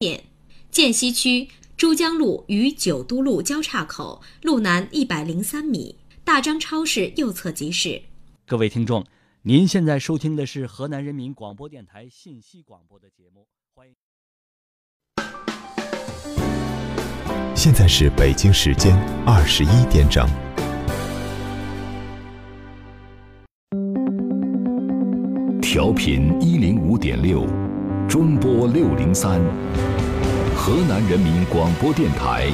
[0.00, 0.22] 点：
[0.70, 8.00] 涧西区珠江路与九都路交叉口路南一百零三米，大张超市右侧集市。
[8.46, 9.04] 各位听众，
[9.42, 13.96] 您现在收听的是河南人民广播电台信息广播的节目，欢迎。
[17.56, 18.96] 现在是北京时间
[19.26, 20.28] 二十一点整。
[25.60, 27.44] 调频一零五点六，
[28.08, 29.38] 中波六零三，
[30.56, 32.50] 河南人民广播电台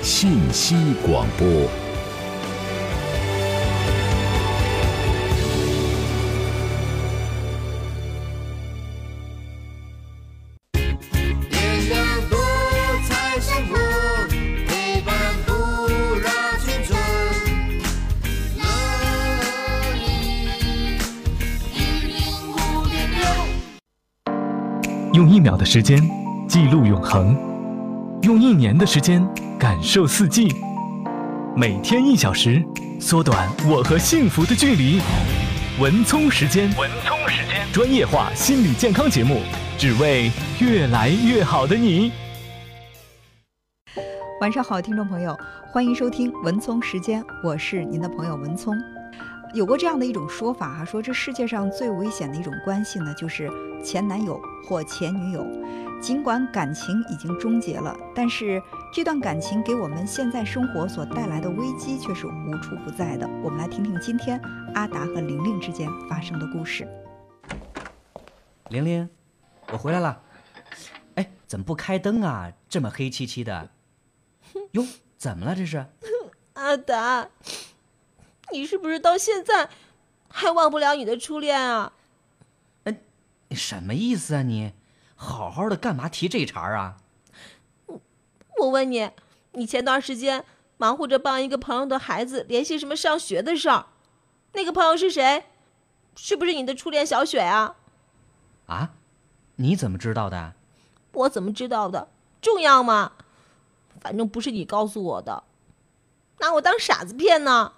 [0.00, 1.81] 信息广播。
[25.42, 26.00] 秒的时间
[26.48, 27.36] 记录永恒，
[28.22, 29.26] 用一年的时间
[29.58, 30.54] 感受四季，
[31.56, 32.64] 每天一小时，
[33.00, 35.00] 缩短我和幸福的距离。
[35.80, 39.40] 文聪时间，文聪时间，专业化心理健康节目，
[39.76, 42.12] 只为越来越好的你。
[44.40, 45.36] 晚上好，听众朋友，
[45.72, 48.76] 欢迎收听文聪时间，我是您的朋友文聪。
[49.52, 53.50] 有过这样的一种说法哈、说这世界上最危险的一种关系呢，就是
[53.84, 55.46] 前男友或前女友。
[56.00, 58.60] 尽管感情已经终结了，但是
[58.92, 63.28] 这段感情给我们现在生活所带来的危机却是无处不在的。
[63.44, 64.40] 我们来听听今天
[64.74, 66.88] 阿达和玲玲之间发生的故事。
[68.70, 69.08] 玲玲，
[69.70, 70.20] 我回来了。
[71.16, 72.50] 哎，怎么不开灯啊？
[72.68, 73.68] 这么黑漆漆的。
[74.72, 74.84] 哟，
[75.18, 75.86] 怎么了这是？
[76.54, 77.28] 阿达，
[78.52, 79.70] 你是不是到现在
[80.28, 81.92] 还忘不了你的初恋啊？
[83.50, 84.72] 什么意思啊你？
[85.14, 86.96] 好好的干嘛提这茬儿啊？
[88.58, 89.10] 我问你，
[89.52, 90.44] 你前段时间
[90.76, 93.86] 忙活着帮一个朋友的孩子联系什么上学的事儿，
[94.52, 95.44] 那个朋友是谁？
[96.16, 97.76] 是不是你的初恋小雪啊？
[98.66, 98.90] 啊？
[99.56, 100.54] 你怎么知道的？
[101.12, 102.08] 我怎么知道的？
[102.40, 103.12] 重要吗？
[104.00, 105.44] 反正不是你告诉我的，
[106.38, 107.74] 拿我当傻子骗呢？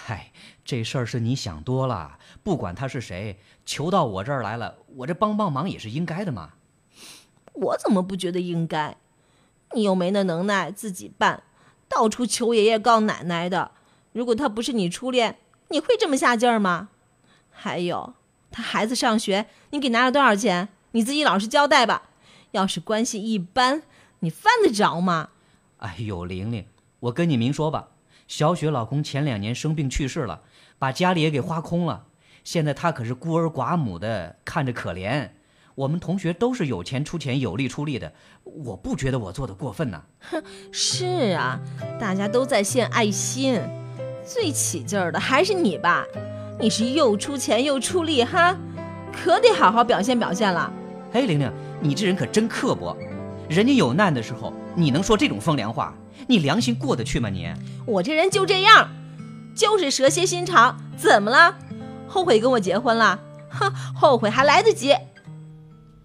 [0.00, 0.32] 嗨，
[0.64, 2.18] 这事儿是你想多了。
[2.42, 6.52] 不管他是谁，求到我这儿来了，我这帮帮忙也是应该的嘛。
[7.52, 8.96] 我怎么不觉得应该？
[9.74, 11.42] 你又没那能耐自己办，
[11.88, 13.72] 到处求爷爷告奶奶的。
[14.12, 15.38] 如果他不是你初恋，
[15.68, 16.88] 你会这么下劲儿吗？
[17.50, 18.14] 还有，
[18.50, 20.68] 他孩子上学，你给拿了多少钱？
[20.92, 22.04] 你自己老实交代吧。
[22.52, 23.82] 要是关系一般，
[24.20, 25.30] 你犯得着吗？
[25.78, 26.64] 哎呦，玲玲，
[27.00, 27.88] 我跟你明说吧，
[28.28, 30.42] 小雪老公前两年生病去世了，
[30.78, 32.04] 把家里也给花空了。
[32.44, 35.30] 现在她可是孤儿寡母的，看着可怜。
[35.74, 38.12] 我们同学都是有钱出钱，有力出力的，
[38.44, 40.02] 我不觉得我做的过分呐。
[40.70, 41.58] 是啊，
[41.98, 43.58] 大家都在献爱心，
[44.22, 46.04] 最起劲儿的还是你吧？
[46.60, 48.54] 你是又出钱又出力哈，
[49.10, 50.70] 可得好好表现表现了。
[51.12, 51.50] 哎，玲玲，
[51.80, 52.94] 你这人可真刻薄。
[53.48, 55.96] 人家有难的时候，你能说这种风凉话？
[56.26, 57.48] 你良心过得去吗你？
[57.86, 58.90] 我这人就这样，
[59.54, 60.76] 就是蛇蝎心肠。
[60.96, 61.56] 怎么了？
[62.06, 63.20] 后悔跟我结婚了？
[63.50, 64.94] 哼，后悔还来得及。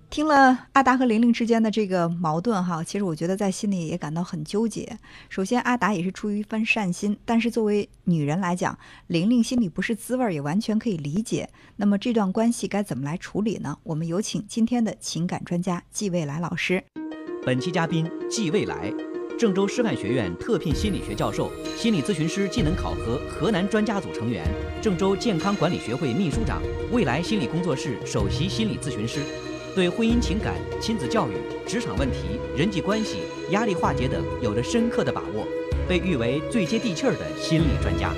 [0.09, 4.99] 听了阿达和玲玲之间的这个矛盾哈，其实我觉得在心里也感到很纠结。
[5.27, 11.49] 首先，阿达也是出于一番善心，但是作为女人来讲，玲玲心里不是滋味儿，也完全可以理解。
[11.77, 13.75] 那么这段关系该怎么来处理呢？
[13.81, 16.83] 我们有请今天的情感专家季未来老师。
[17.43, 18.93] 本期嘉宾季未来，
[19.37, 24.45] 郑州师范学院特聘心理学教授，心理咨询师技能考核河南专家组成员，
[24.81, 26.61] 郑州健康管理学会秘书长，
[26.91, 29.19] 未来心理工作室首席心理咨询师，
[29.75, 31.33] 对婚姻情感、亲子教育、
[31.67, 33.17] 职场问题、人际关系、
[33.49, 35.45] 压力化解等有着深刻的把握，
[35.89, 38.13] 被誉为最接地气儿的心理专家。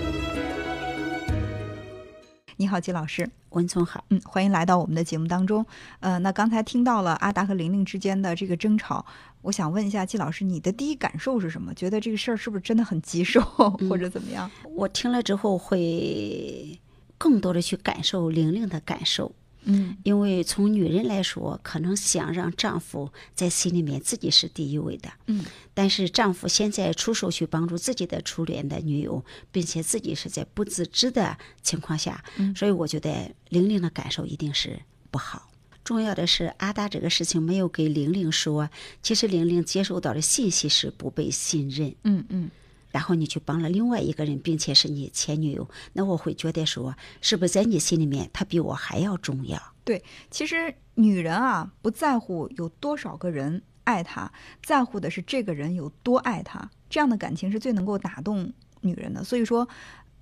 [2.58, 3.28] 你好，季老师。
[3.56, 5.66] 文聪好，嗯，欢迎来到我们的节目当中。
[6.02, 9.06] 呃，那刚才听到了阿达和玲玲之间的这个争吵，
[9.42, 11.74] 我想问一下季老师，你的第一感受是什么？
[11.74, 13.42] 觉得这个事儿是不是真的很棘手，
[13.90, 14.52] 或者怎么样？
[14.76, 16.78] 我听了之后会
[17.18, 19.32] 更多的去感受玲玲的感受。
[19.66, 19.98] 嗯。
[20.04, 32.56] 因为从女人来说，可能想让丈夫在心里面自己是第一位的，嗯，但是丈夫现在出手去帮助自己的初恋的女友，并且自己是在不自知的情况下，嗯。
[32.56, 34.80] 所以我觉得玲玲的感受一定是
[35.12, 35.52] 不好。
[35.84, 38.68] 重要的是，阿达这个事情没有给玲玲说，
[39.04, 42.50] 其实玲玲接收到的信息是不被信任，嗯嗯
[42.96, 49.62] 然后你去帮了另外一个人，并且是你前女友，那我会觉得说，是不是在你心里面，他比我还要重要？
[49.84, 50.02] 对，
[50.32, 54.32] 其实女人啊，不在乎有多少个人爱她，
[54.64, 56.72] 在乎的是这个人有多爱她。
[56.90, 58.50] 这样的感情是最能够打动
[58.80, 59.22] 女人的。
[59.26, 59.68] 所以说，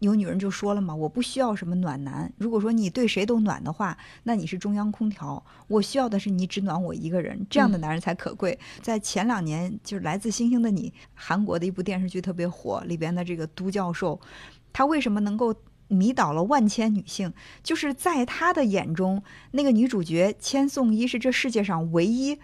[0.04, 2.32] 有女人就说了嘛，我不需要什么暖男。
[2.38, 5.44] 如果说你对谁都暖的话，那你是中央空调。
[5.68, 8.60] 我需要的是你只暖我一个人，这样的男人才可贵。
[8.82, 14.20] 在前两年，就是《来自星星的你》韩国的一部电视剧特别火，里边的这个都教授，
[14.72, 15.56] 他为什么能够？
[15.90, 19.22] 迷倒了万千女性，就是在他的眼中，
[19.52, 22.40] 那个女主角千颂伊是这世界上唯一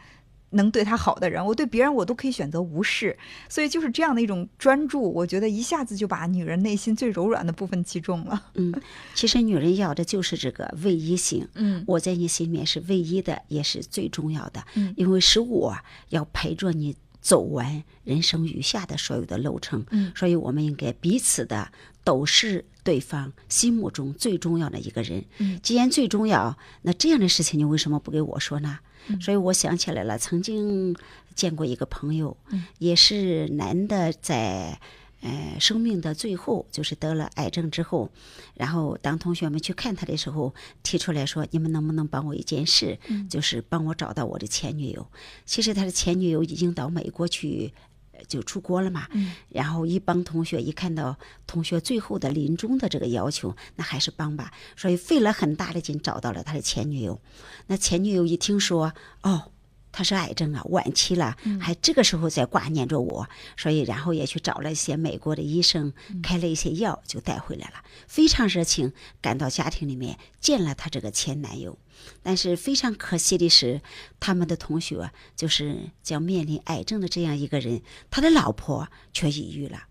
[0.51, 1.45] 能对他好的人。
[1.45, 3.17] 我对别人我都可以选择无视，
[3.47, 8.47] 所以就是这样的一种专注，我觉得一下子就把女人内心最柔软的部分击中了。
[8.55, 8.73] 嗯，
[9.13, 11.47] 其实女人要的就是这个唯一性。
[11.55, 14.63] 嗯，我在你心里面是唯一的，也是最重要的。
[14.75, 15.77] 嗯，因为是我
[16.09, 19.85] 要陪着你走完人生余下的所有的路程。
[19.91, 21.71] 嗯，所以我们应该彼此的
[22.03, 25.23] 都是对方心目中最重要的一个人。
[25.37, 28.79] 嗯，既然最重要，那这样的事情你为什么不给我说呢？
[29.09, 30.95] 嗯所以我想起来了，曾经
[31.35, 34.79] 见过一个朋友，嗯也是男的在。
[35.21, 38.09] 呃，生命的最后就是得了癌症之后，
[38.53, 42.97] 然后当同学们去看他的时候，提出来说：“你们能不能帮我一件事？
[43.09, 45.05] 嗯就是帮我找到我的前女友。”
[45.45, 47.88] 其实他的前女友已经到美国去，呃
[48.27, 49.07] 就出国了嘛。
[49.11, 51.17] 嗯然后一帮同学一看到
[51.47, 54.51] 同学最后的临终的这个要求，那还是帮吧。
[54.75, 57.19] 所以费了很大的劲找到了他的前女友。
[57.67, 58.93] 那前女友一听说，
[59.23, 59.51] 哦。
[59.91, 63.27] 他是癌症啊，晚期了，还这个时候在挂念着我，
[63.57, 67.83] 所以然后也去找了一些美国的医生，开了一些药，就带回来了。
[68.07, 71.77] 非常热情，赶到家庭里面见了他这个前男友。
[72.23, 73.81] 但是非常可惜的是，
[74.21, 79.83] 他们的同学就是将面临癌症的这样一个人，他的老婆却抑郁了。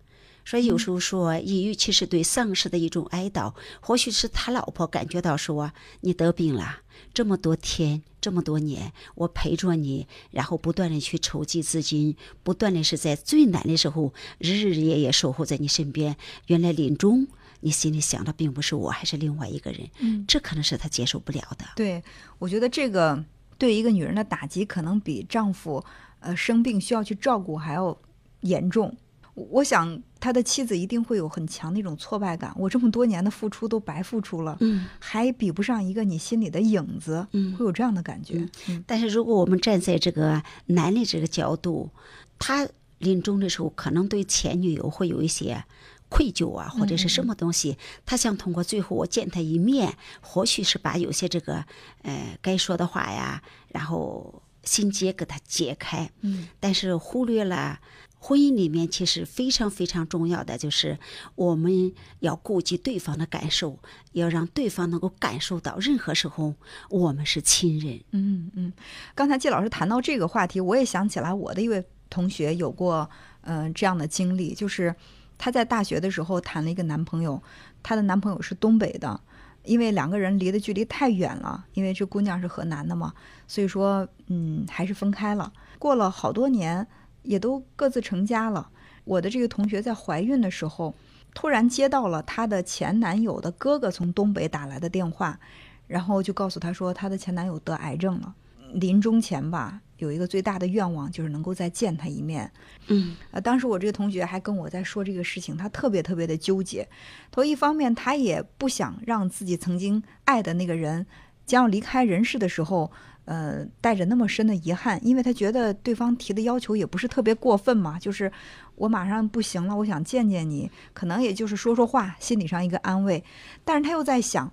[0.49, 3.53] 所以有时候说，抑郁其实对丧失的一种哀悼。
[3.81, 6.77] 或许是他老婆感觉到说，你得病了
[7.13, 16.17] 这么多天，这么多年，我陪着你，然后不断的去筹集资金，不断的是在最难的时候，日日夜夜守候在你身边。
[16.47, 17.27] 原来临终，
[17.59, 19.87] 你心里想的并不是我，还是另外一个人。
[19.99, 21.65] 嗯，这可能是她接受不了的。
[21.75, 22.03] 对，
[22.39, 23.23] 我觉得这个
[23.59, 25.85] 对一个女人的打击，可能比丈夫
[26.21, 27.95] 呃生病需要去照顾还要
[28.41, 28.97] 严重。
[29.35, 37.55] 我我想他的妻子一定会有很强的一种挫败感，我这么多年的付出都白付出了，嗯，还比不上一个你心里的影子，嗯。
[37.55, 38.47] 会有这样的感觉。
[38.67, 38.83] 嗯。
[38.85, 41.89] 但是如果我们站在这个男的这个角度，
[42.37, 42.67] 他
[42.97, 45.63] 临终的时候可能对前女友会有一些
[46.09, 51.63] 愧疚啊，或者是什么东西，他想通过最后我见他一面，或许是把有些这个
[52.01, 57.79] 呃该说的话呀，然后心结给他解开，嗯，但是忽略了。
[58.19, 60.99] 婚姻里面其实非常非常重要的就是
[61.35, 63.79] 我们要顾及对方的感受，
[64.11, 66.53] 要让对方能够感受到，任何时候
[66.89, 68.01] 我们是亲人。
[68.11, 68.73] 嗯嗯，
[69.15, 73.09] 刚才季老师谈到这个话题，我也想起来我的一位同学有过
[73.41, 74.93] 嗯、这样的经历，就是
[75.37, 77.41] 她在大学的时候谈了一个男朋友，
[77.81, 79.19] 她的男朋友是东北的，
[79.63, 83.13] 因为两个人离的距离太远了，因为这姑娘是河南的嘛，
[83.47, 85.51] 所以说嗯还是分开了。
[85.79, 86.85] 过了好多年，
[87.23, 88.69] 也都各自成家了。
[89.03, 90.93] 我的这个同学在怀孕的时候，
[91.33, 95.39] 突然接到了她的前男友的哥哥从东北打来的电话，
[95.87, 98.35] 然后就告诉她说，她的前男友得癌症了，
[98.73, 102.51] 临终前吧，有一个最大的愿望就是能够再见他一面。
[102.87, 106.87] 嗯呃，当时我这个同学还跟我在说这个事情，他特别特别的纠结。
[107.31, 111.07] 头一方面，他也不想让自己曾经爱的那个人
[111.45, 112.91] 将要离开人世的时候，
[113.29, 118.31] 呃，带着那么深的遗憾，因为他觉得对方提的要求也不是特别过分嘛，就是
[118.73, 123.23] 我马上不行了，我想见见你，可能也就是说说话，心理上一个安慰。
[123.63, 124.51] 但是他又在想，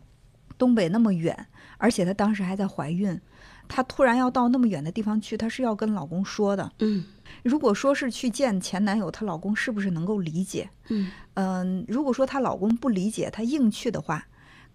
[0.59, 1.47] 东北那么远，
[1.79, 3.19] 而且她当时还在怀孕，
[3.67, 6.71] 她突然要到那么远的地方去，她是要跟老公说的。
[6.81, 7.03] 嗯
[7.43, 10.69] 如果说是去见前男友，她老公是不是能够理解？
[10.89, 14.27] 嗯嗯，如果说她老公不理解，她硬去的话，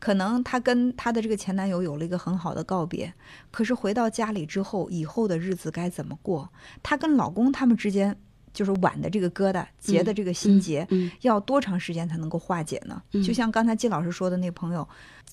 [0.02, 3.14] 可能她跟她的这个前男友有了一个很好的告别。
[3.52, 6.50] 可是回到家里之后，以后的日子该怎么过？
[6.82, 8.18] 她跟老公他们之间
[8.52, 13.02] 就是挽的这个疙瘩，结的这个心结，嗯要多长时间才能够化解呢？
[13.14, 14.86] 嗯就像刚才季老师说的那朋友，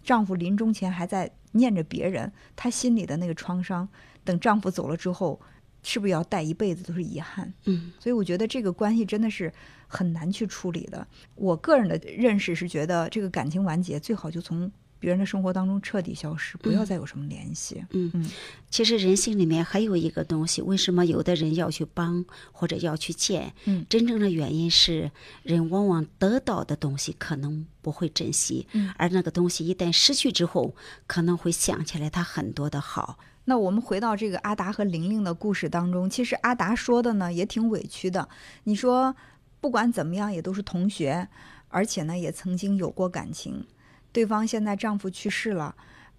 [0.04, 3.88] 丈夫临终前还在念着别人，她心里的那个创伤，
[4.22, 5.40] 等丈夫走了之后，
[5.82, 7.52] 是不是要带一辈子都是遗憾？
[7.64, 9.52] 嗯所以我觉得这个关系真的是
[9.88, 11.04] 很难去处理的。
[11.34, 17.84] 我个人的认识是觉得，这个感情完结最好就从别人的生活当中彻底消失，不要再有什么联系。
[17.90, 18.30] 嗯嗯
[18.68, 23.54] 其实人性里面还有一个东西，为什么有的人要去帮或者要去见？
[23.66, 25.10] 嗯真正的原因是
[25.42, 30.74] 人往往得到的东西可能不会珍惜，嗯而那个东西一旦失去之后，
[31.06, 33.18] 可能会想起来他很多的好。
[33.44, 38.28] 那我们回到这个阿达和玲玲的故事当中，其实阿达说的呢也挺委屈的。
[38.64, 39.14] 你说，
[39.60, 41.28] 不管怎么样也都是同学，
[41.68, 43.66] 而且呢也曾经有过感情。
[44.12, 45.74] 对方现在丈夫去世了，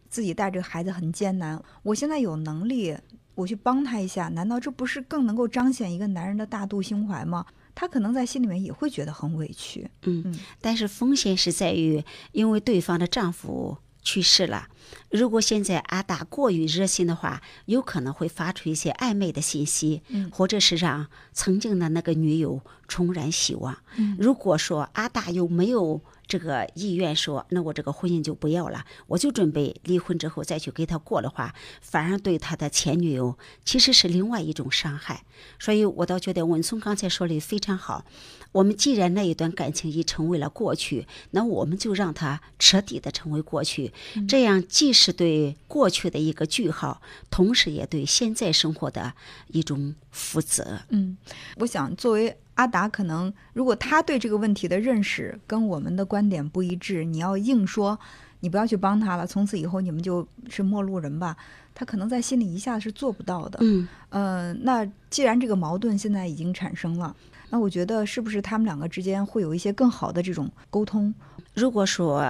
[0.10, 1.62] 自己带着孩子很艰难。
[1.84, 2.98] 我现在有能力，
[3.36, 7.46] 我去帮他一下，难道这不是更能够彰显一个男人的大度胸怀吗？
[7.74, 9.90] 他可能在心里面也会觉得很委屈。
[10.04, 12.04] 嗯，但是风险是在于，
[12.34, 14.68] 因为对方的丈夫去世了。
[15.10, 23.78] 如果现在阿达过于热心的话，有可能会发出一些暧昧的信息，嗯或者是让曾经的那个女友重燃希望。
[23.96, 35.24] 嗯如果说阿大又没有这个意愿说，那我这个婚姻就不要了，我就准备离婚之后再去给他过的话，反而对他的前女友其实是另外一种伤害。
[35.58, 38.06] 所以我倒觉得文松刚才说的非常好。
[38.52, 43.94] 我们既然那一段感情已成为了过去，那我们就让它彻底的成为过去，
[44.28, 49.14] 这样既是对过去的一个句号，同时也对现在生活的
[49.48, 50.80] 一种负责。
[50.90, 51.18] 嗯，
[51.58, 57.98] 我想作为阿达，可能如果他对这个问题的认识跟我们的观点不一致，你要硬说
[58.42, 61.38] 你不要去帮他了，从此以后你们就是陌路人吧，
[61.74, 63.60] 他可能在心里一下子是做不到的。
[63.62, 67.16] 嗯，呃，那既然这个矛盾现在已经产生了，
[67.50, 71.14] 那我觉得是不是他们两个之间会有一些更好的这种沟通？
[71.54, 72.22] 如果说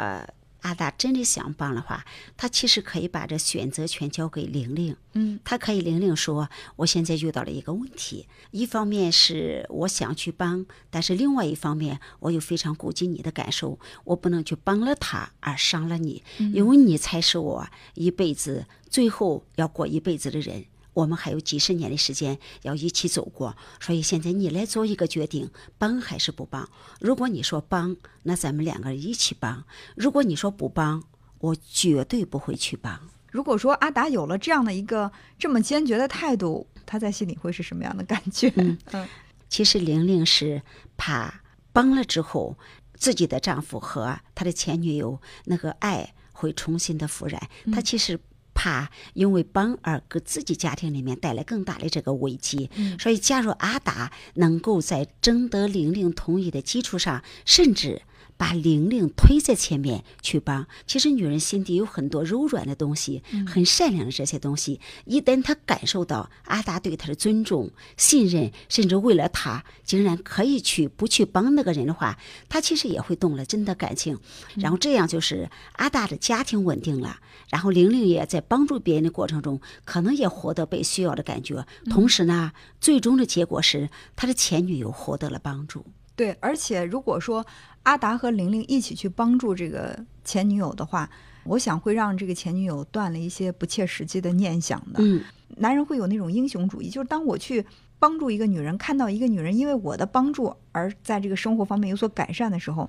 [0.61, 4.95] 阿达真的想帮的话，他其实可以把这选择权交给玲玲。
[5.13, 20.65] 嗯，他可以玲玲说：“我现在遇到了一个问题，一方面是我想去帮，但是另外一方面我又非常顾及你的感受，我不能去帮了他而伤了你，因为你才是我一辈子最后要过一辈子的人。”
[21.00, 26.70] 我们还有几十年的时间要一起走过，所以现在你来做一个决定，帮还是不帮？
[27.00, 29.63] 如果你说帮，那咱们两个人一起帮；
[29.96, 31.03] 如果你说不帮，
[31.39, 33.00] 我绝对不会去帮。
[33.32, 38.51] 如果说阿达有了这样的一个这么坚决的态度，他在心里会是什么样的感觉？
[38.58, 39.08] 嗯 嗯
[39.48, 40.62] 其实玲玲是
[40.98, 41.41] 怕
[41.72, 42.58] 帮了之后，
[42.96, 47.41] 自己的丈夫和他的前女友那个爱会重新的复燃。
[47.72, 48.20] 她其实
[48.59, 52.69] 怕因为帮而给自己家庭里面带来更大的这个危机。
[52.99, 58.01] 所以，假如阿达能够在征得玲玲同意的基础上，甚至
[58.39, 60.65] 把玲玲推在前面去帮。
[60.88, 72.17] 其实女人心底有很多柔软的东西，很善良的这些东西，一旦她感受到阿达对她的尊重、信任，甚至为了她竟然可以去不去帮那个人的话，
[72.48, 74.17] 她其实也会动了真的感情。
[74.55, 77.19] 然后这样就是阿达的家庭稳定了，
[77.50, 81.67] 然后玲玲也在帮助别人的过程中，可能也获得被需要的感觉。
[81.89, 85.86] 同时呢，最终的结果是他的前女友获得了帮助。
[86.19, 87.45] 对，而且如果说
[87.83, 91.09] 阿达和玲玲一起去帮助这个前女友的话，
[91.45, 94.99] 我想会让这个前女友断了一些不切实际的念想的。
[95.01, 95.23] 嗯，
[95.55, 97.65] 男人会有那种英雄主义，就是当我去
[97.99, 102.85] 帮助一个女人，看到一个女人因为我的帮助而在这个生活方面有所改善的时候，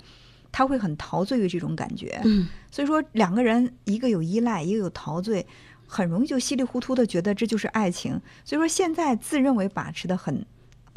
[0.51, 2.21] 他会很陶醉于这种感觉。
[2.25, 5.47] 嗯，所以说两个人一个有依赖，一个有陶醉，
[5.87, 8.21] 很容易就稀里糊涂的觉得这就是爱情。
[8.45, 10.45] 所以说现在自认为把持的很。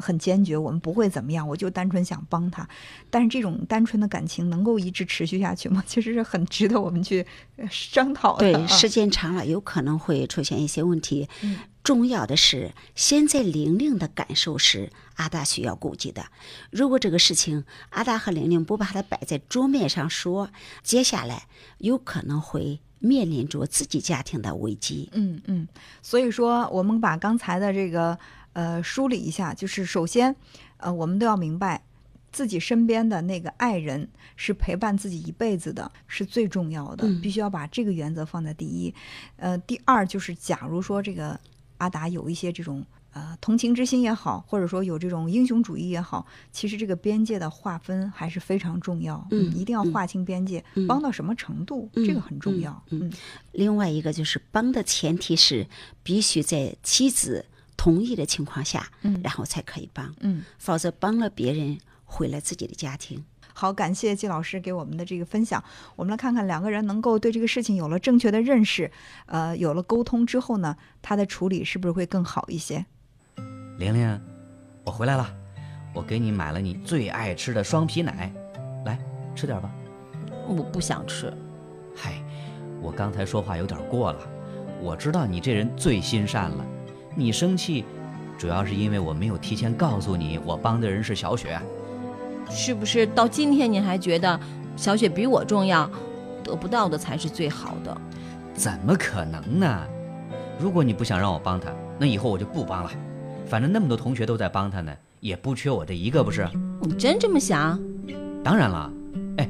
[0.03, 2.67] 很坚决，我们不会怎么样，我就单纯想帮他。
[3.10, 5.83] 但是这种单纯的感情能够一直持续下去吗？
[5.88, 8.51] 其实是很值得我们去呃商讨的。
[8.51, 11.29] 对，啊时间长了有可能会出现一些问题。
[11.41, 16.27] 嗯重要的是，现在玲玲的感受是阿大需要顾及的。
[16.72, 20.50] 如果这个事情阿大和玲玲不把它摆在桌面上说，
[20.81, 21.48] 接下来
[21.79, 25.10] 有可能会面临着自己家庭的危机。
[25.12, 25.67] 嗯嗯，
[26.01, 28.17] 所以说我们把刚才的这个
[28.53, 30.36] 呃梳理一下，就是首先
[30.77, 31.83] 呃我们都要明白。
[32.31, 38.91] 自己身边的那个爱人是陪伴自己一辈子的，是最重要的，嗯必须要把这个原则放在第一。
[39.36, 41.39] 呃，第二就是，假如说这个
[41.77, 49.27] 阿达有一些这种呃同情之心也好，或者说有这种英雄主义也好，其实这个边界的划分还是非常重要。
[49.29, 52.83] 嗯一定要划清边界，嗯帮到什么程度，嗯这个很重要。
[52.89, 53.13] 嗯嗯
[53.51, 55.67] 另外一个就是帮的前提是
[56.01, 60.43] 必须在妻子同意的情况下，嗯然后才可以帮，嗯。
[60.57, 63.23] 否则帮了别人毁了自己的家庭。
[63.55, 65.63] 好，感谢季老师给我们的这个分享。
[65.95, 68.91] 我们来看看两个人能够对这个事情有了正确的认识，
[69.27, 72.83] 呃，有了沟通之后呢，他的处理是不是会更好一些？
[73.77, 74.21] 玲玲，
[74.83, 75.31] 我回来了，
[75.93, 78.33] 我给你买了你最爱吃的双皮奶，
[78.85, 78.97] 来
[79.35, 79.71] 吃点吧。
[80.47, 81.31] 我不想吃。
[81.95, 82.23] 嗨，
[82.81, 84.27] 我刚才说话有点过了，
[84.81, 86.65] 我知道你这人最心善了，
[87.15, 87.86] 你生气，
[88.38, 91.60] 主要是因为我没有提前告诉你我帮的人是小雪。
[92.50, 94.39] 是不是到今天你还觉得
[94.75, 95.89] 小雪比我重要？
[96.43, 97.98] 得不到的才是最好的。
[98.53, 99.88] 怎么可能呢？
[100.60, 102.91] 如果你不想让我帮他，那以后我就不帮了。
[103.46, 106.48] 反正那么多同学都在帮他呢，也不缺我这一个，不是？
[106.82, 107.79] 你真这么想？
[108.43, 108.91] 当然了，
[109.38, 109.50] 哎，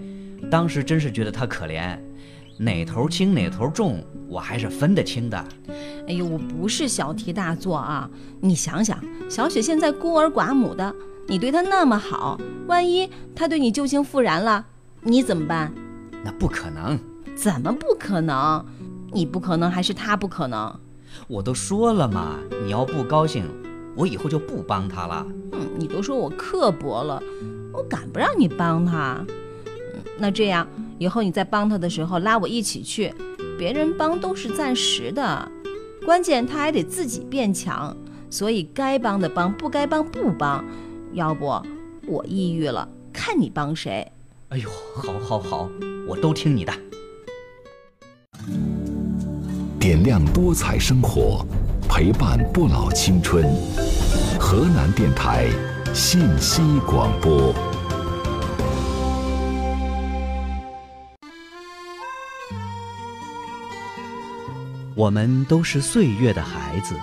[0.52, 1.98] 当时真是觉得他可怜，
[2.58, 5.38] 哪头轻哪头重，我还是分得清的。
[6.08, 8.10] 哎呦，我不是小题大做啊！
[8.42, 8.98] 你想想，
[9.30, 10.94] 小雪现在孤儿寡母的，
[11.28, 14.66] 你对她那么好，万一她对你旧情复燃了，
[15.02, 15.74] 你怎么办？
[16.24, 17.00] 那不可能，
[17.36, 18.64] 怎么不可能？
[19.12, 20.80] 你不可能，还是她不可能？
[21.28, 23.46] 我都说了嘛，你要不高兴，
[23.96, 25.26] 我以后就不帮她了。
[25.52, 27.22] 嗯，你都说我刻薄了，
[27.72, 29.26] 我敢不让你帮他？
[29.68, 30.68] 嗯，那这样
[31.04, 33.14] 以后你在帮他的时候拉我一起去，
[33.60, 35.52] 别人帮都是暂时的，
[36.06, 37.94] 关键他还得自己变强，
[38.30, 40.64] 所以该帮的帮，不该帮不帮。
[41.12, 41.62] 要不
[42.08, 44.10] 我抑郁了，看你帮谁？
[44.48, 45.70] 哎呦，好，好，好，
[46.08, 46.72] 我都听你的。
[49.78, 51.46] 点亮多彩生活，
[51.90, 53.44] 陪伴不老青春。
[54.40, 55.50] 河南电台
[55.94, 57.54] 信息广播。
[64.96, 66.96] 我们都是岁月的孩子，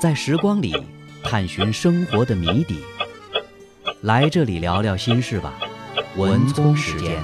[0.00, 0.74] 在时光里
[1.22, 2.78] 探寻生活的谜底。
[4.00, 5.52] 来这里聊聊心事吧，
[6.16, 7.22] 文聪时间。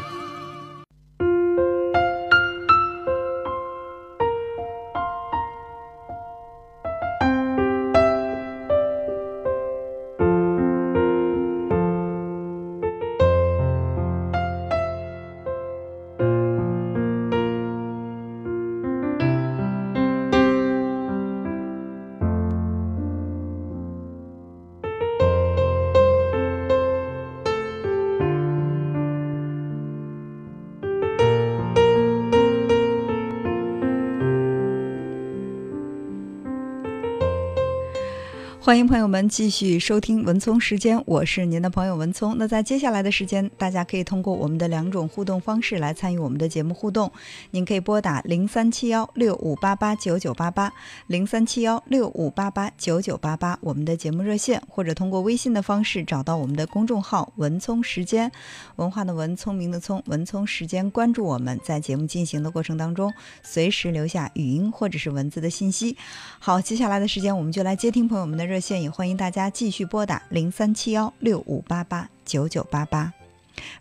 [38.67, 42.35] 欢迎朋友们继续收听文聪时间，我是您的朋友文聪。
[42.37, 47.09] 那在接下来的时间，大家可以通过我们的两种互动方式来参与我们的节目互动。
[47.53, 50.73] 您可以拨打零三七幺六五八八九九八八
[51.07, 58.33] 零三七幺六五八八九九八八我们的节目热线，或者通过微信的方式找到我们的公众号“文聪时间”，
[58.75, 63.15] 文化的文，聪明的聪，文聪时间，关注我们，在节目进行的过程当中，
[63.45, 65.97] 随时留下语音或者是文字的信息。
[66.41, 73.13] 好，接下来的时间我们就来接听朋友们的热线，也欢迎大家继续拨打零三七幺六五八八九九八八。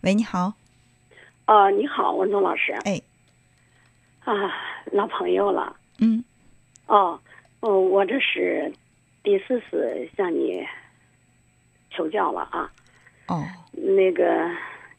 [0.02, 0.54] 喂，你好，
[1.46, 2.72] 呃，你好，文聪老师。
[2.84, 3.02] 哎，
[4.24, 4.34] 啊，
[4.92, 5.76] 老朋友了。
[6.00, 6.24] 嗯，
[6.88, 7.20] 哦，
[7.60, 8.72] 哦，我这是
[9.24, 10.66] 第四次向你
[11.92, 12.72] 求教了啊。
[13.28, 14.50] 哦，那个，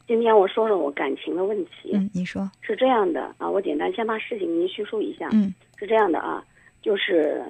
[0.06, 1.90] 今天我说说我感情的问题。
[1.94, 5.28] 嗯，你说，是这样的啊，我简单先把事情给您叙述一下。
[5.32, 6.44] 嗯，是这样的啊，
[6.82, 7.42] 就是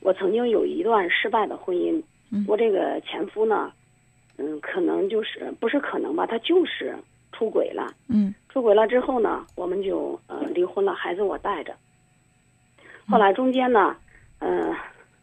[0.00, 3.72] 我曾经有一段失败的婚姻，嗯我这个前夫呢，
[4.38, 6.96] 嗯，可能就是不是可能吧，他就是
[7.32, 7.94] 出轨了。
[8.08, 11.74] 嗯出轨了之后呢，我们就呃离婚了，孩子我带着。
[13.08, 13.96] 后来中间呢，
[14.38, 14.74] 呃，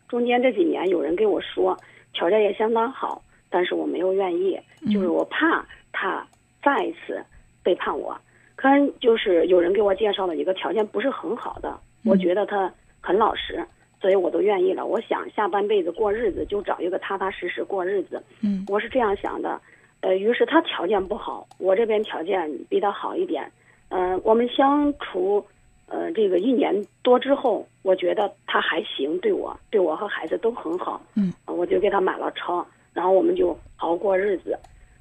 [0.08, 1.78] 中间这几年有人跟我说
[2.14, 4.60] 条件也相当好，但是我没有愿意，
[4.92, 6.26] 就是我怕他
[6.62, 7.24] 再一次
[7.64, 8.18] 背叛我。
[8.56, 13.64] 可能就是有人给我介绍了一个条件不是很好的，我觉得他很老实，
[14.00, 14.86] 所以我都愿意了。
[14.86, 19.60] 我想下半辈子过日子就找一个踏踏实实过日子，嗯我是这样想的。
[20.02, 23.52] 呃，于是他条件不好，我这边条件比他好一点。
[23.90, 25.44] 嗯、我们相处，
[25.88, 31.02] 呃，这个一年多之后，我觉得他还行，对我，对我和孩子都很好。
[31.16, 34.60] 嗯呃我就给他买了车，然后我们就好好过日子。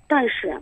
[0.09, 0.59] 但是，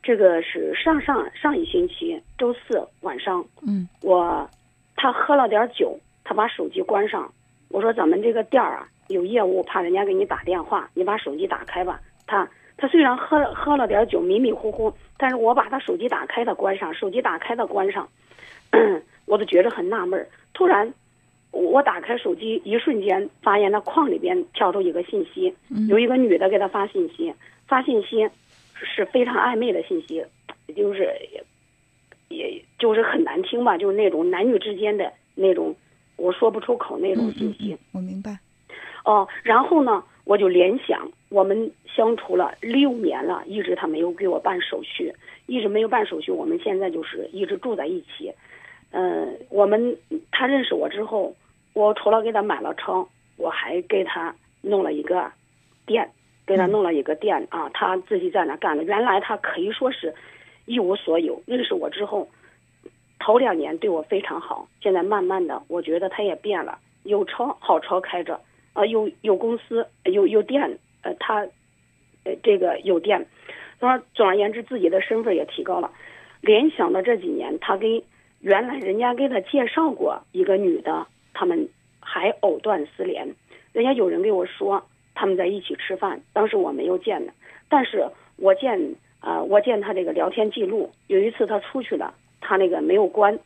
[0.00, 4.48] 这个是上上上一星期周四晚上，嗯我
[4.94, 7.32] 他喝了点酒，他把手机关上。
[7.72, 11.98] 我说咱们这个店儿啊有业务，怕人家给你打电话，你把手机打开吧。
[12.26, 18.06] 他他虽然喝了喝了点酒，迷迷糊糊，但是我把他手机打开的关上，手机打开的关上，
[19.24, 20.28] 我都觉得很纳闷儿。
[20.52, 20.92] 突然，
[21.50, 25.54] 我打开手机，一瞬间发现那框里边跳出一个信息，
[25.88, 27.32] 有一个女的给他发信息，
[27.66, 28.28] 发信息
[28.74, 30.22] 是非常暧昧的信息，
[30.76, 31.42] 就是也
[32.28, 35.74] 也就是很难听吧，就是那种男女之间的那种
[36.22, 37.72] 我说不出口那种嗯信息。
[37.72, 38.38] 嗯嗯，我明白。
[39.04, 45.12] 哦，然后呢，我就联想，我们相处了六年了，一直他没有给我办手续，
[45.46, 48.32] 一直没有办手续，我们现在就是一直住在一起。
[48.92, 49.96] 嗯、我们
[50.30, 51.34] 他认识我之后，
[51.72, 53.04] 我除了给他买了车，
[53.36, 55.32] 我还给他弄了一个
[55.84, 56.08] 店，
[56.46, 58.84] 给他弄了一个店啊，他自己在那干了。
[58.84, 60.14] 原来他可以说是
[60.66, 62.28] 一无所有，认识我之后，
[63.22, 68.40] 头两年对我非常好，现在慢慢的，我觉得他也变了，有车好车开着，
[68.72, 71.46] 啊、有有公司有有店，呃，他
[72.24, 73.24] 呃这个有店，
[73.78, 75.92] 他说总而言之自己的身份也提高了。
[76.40, 78.02] 联想到这几年，他跟
[78.40, 81.68] 原来人家给他介绍过一个女的，他们
[82.00, 83.28] 还藕断丝连。
[83.72, 87.32] 人家有人给我说他们在一起吃饭，当时我没有见的，
[87.68, 88.04] 但是
[88.36, 93.38] 我见啊、呃我见他这个聊天记录，有一次他出去了，他那个没有关，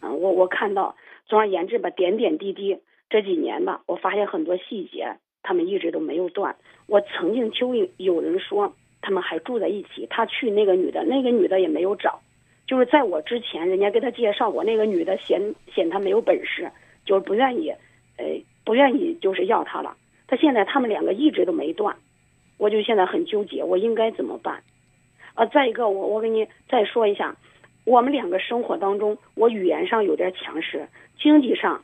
[0.00, 0.94] 嗯、我我看到，
[1.26, 2.78] 总而言之吧，点点滴滴
[3.10, 6.54] 这几年吧，我发现很多细节，他们一直都没有断。
[6.86, 12.20] 我曾经听有人说他们还住在一起，他去那个女的，那个女的也没有找，
[12.66, 16.70] 就是在我之前，人家给他介绍过，那个女的嫌嫌他没有本事，
[17.04, 17.70] 就是不愿意，
[18.18, 18.24] 呃，
[18.64, 19.96] 不愿意就是要他了。
[20.28, 21.96] 他现在他们两个一直都没断，
[22.58, 24.62] 我就现在很纠结，我应该怎么办？
[25.34, 27.36] 啊，再一个，我我给你再说一下，
[27.84, 30.86] 我们两个生活当中，我语言上有点强势，
[31.18, 31.82] 经济上，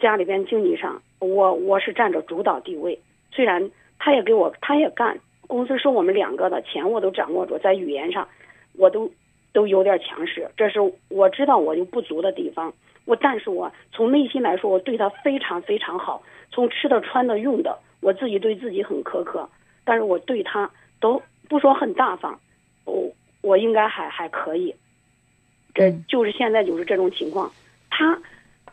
[0.00, 2.98] 家里边经济上，我我是占着主导地位。
[3.30, 8.28] 虽然他也给我，他也干，公司是我们两个的，钱我都掌握着，在语言上，
[8.76, 9.10] 我都
[9.52, 12.72] 都有点强势，这是我知道我有不足的地方。
[13.04, 19.48] 我但是我从内心来说，我对他非常非常好，从吃的、穿的、用的，我自己对自己很苛刻，
[19.84, 20.68] 但是我对他
[21.00, 22.40] 都不说很大方，
[22.84, 24.74] 我我应该还还可以。
[25.74, 27.50] 这就是现在就是这种情况，
[27.90, 28.18] 他，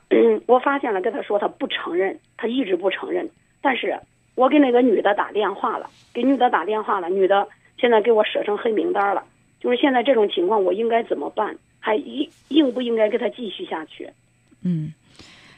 [0.09, 3.27] 嗯，我发现了，跟他说他不承认，他一直不承认，
[3.61, 3.99] 但是
[4.35, 9.23] 我给那个女的打电话了，给女的打电话了，女的现在给我设成黑名单了，
[9.59, 11.57] 就是现在这种情况，我应该怎么办？
[11.79, 14.07] 还应应不应该跟他继续下去？
[14.61, 14.93] 嗯，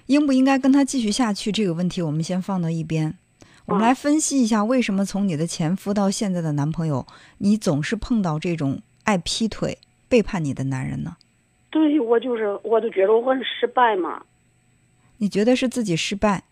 [0.06, 3.14] 应不应该跟他继续下去这个问题，我们先放到一边。
[3.66, 7.06] 我们来分析一下，为什么从你的前夫到现在的男朋友，
[7.40, 9.78] 你总是碰到这种爱劈腿、
[10.08, 11.18] 背叛你的男人呢？
[11.74, 14.24] 对我就是，我都觉得我很失败嘛，
[15.18, 16.44] 你觉得是自己失败？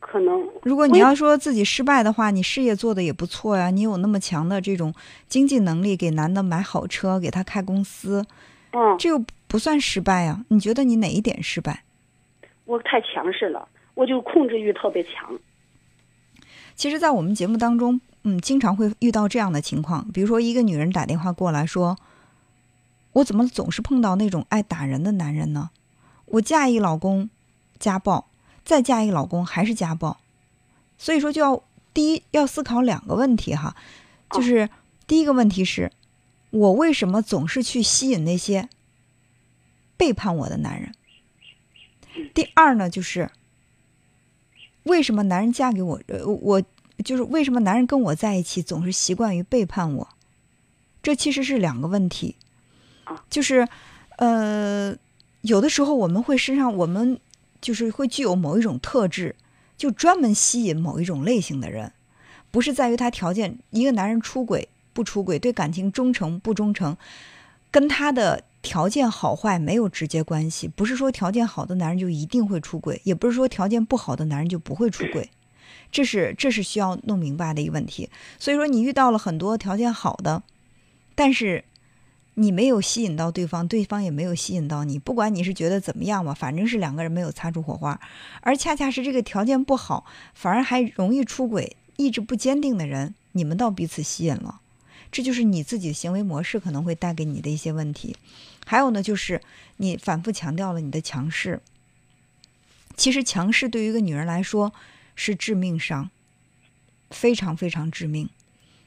[0.00, 4.94] 可能如果你要说自己失败的话，你事业做的也不错呀，你有那么强的这种
[5.28, 8.24] 经济能力，给男的买好车，给他开公司，
[8.72, 10.42] 嗯，这又不算失败呀。
[10.48, 11.84] 你觉得你哪一点失败？
[12.64, 15.38] 我太强势了，我就控制欲特别强。
[16.74, 21.96] 其实，在我们节目当中，嗯，经常会遇到这样的情况，比如说一个女人打电话过来说
[23.14, 25.70] ：“我怎么总是碰到那种爱打人的男人呢？
[26.26, 27.28] 我嫁一老公
[27.78, 28.28] 家暴，
[28.64, 30.20] 再嫁一老公还是家暴，
[30.98, 33.74] 所以说就要第一要思考两个问题哈，
[34.30, 34.68] 就是
[35.06, 35.90] 第一个问题是，
[36.50, 38.68] 我为什么总是去吸引那些
[39.96, 40.94] 背叛我的男人？
[42.32, 43.30] 第二呢，就是。
[44.84, 45.98] 为什么男人嫁给我？
[46.08, 46.62] 呃，我
[47.02, 50.08] 就是为什么男人跟我在一起总是习惯于背叛我？
[51.02, 52.36] 这其实是两个问题，
[53.28, 53.66] 就是，
[54.18, 54.94] 呃，
[55.42, 57.18] 有的时候我们会身上我们
[57.60, 59.34] 就是会具有某一种特质，
[59.76, 61.92] 就专门吸引某一种类型的人，
[62.50, 66.96] 不是在于他条件，一个男人出轨不出轨，对感情忠诚不忠诚，
[67.70, 68.44] 跟他的。
[68.64, 75.28] 条件好坏没有直接关系，不是说条件好的男人就一定会出轨，也不是说条件不好的男人就不会出轨，
[75.92, 78.08] 这是这是需要弄明白的一个问题。
[78.38, 80.42] 所以说，你遇到了很多条件好的，
[81.14, 81.62] 但是
[82.34, 88.00] 你没有吸引到对方，对方也没有吸引到你，不管你是觉得怎么样吧，反正是两个人没有擦出火花，
[88.40, 94.60] 而恰恰是这个条件不好，反而还容易出轨、意志不坚定的人，你们倒彼此吸引了。
[95.12, 98.16] 这就是你自己的行为模式可能会带给你的一些问题，
[98.66, 99.40] 还有呢，就是
[99.76, 101.60] 你反复强调了你的强势。
[102.96, 104.72] 其实强势对于一个女人来说
[105.14, 106.10] 是致命伤，
[107.10, 108.28] 非常非常致命。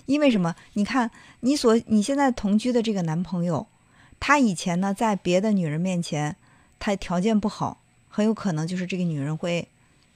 [0.08, 0.56] 因为什么？
[0.74, 3.67] 你看你所你现在同居的这个男朋友，
[4.20, 6.36] 他以前呢在别的女人面前，
[6.80, 9.67] 他条件不好，很有可能就是这个女人会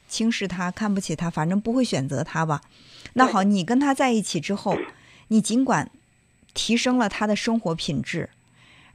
[0.08, 2.62] 轻视他、看不起他，反正不会选择他吧。
[3.14, 4.78] 那好，你跟他在一起之后，
[5.28, 5.92] 你尽管
[6.54, 8.30] 提升了他的生活品质，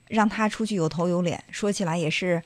[0.09, 2.43] 让他出去有头有脸，说起来也是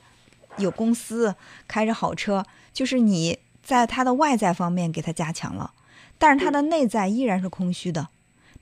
[0.57, 1.33] 有公司，
[1.69, 5.71] 开着好车，就是你在他的外在方面给他加强了，
[6.17, 8.09] 但是他的内在依然是空虚的。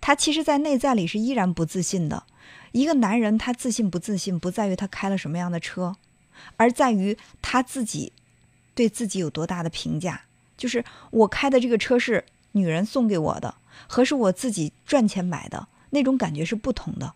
[0.01, 2.23] 他其实，在内在里是依然不自信的。
[2.71, 5.95] 一个男人，他自信不自信，不在于他开了什么样的车，
[6.55, 8.13] 而在于他自己
[8.75, 10.21] 对自己有多大的评价。
[10.55, 13.55] 就是我开的这个车是女人送给我的，
[13.87, 17.13] 和是我自己赚钱买的，那种感觉是不同的。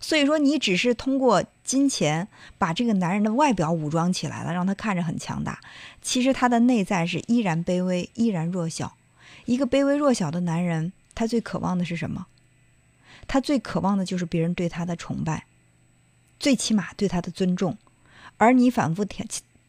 [0.00, 2.26] 所以说，你只是通过金钱
[2.58, 5.60] 把这个男人的外表武装起来了，让他看着很强大，
[6.00, 8.96] 其实他的内在是依然卑微，依然弱小。
[9.44, 10.92] 一个卑微弱小的男人。
[11.14, 12.26] 他最渴望的是什么？
[13.28, 15.46] 他最渴望的就是别人对他的崇拜，
[16.40, 17.76] 最起码对他的尊重。
[18.36, 19.24] 而你反复提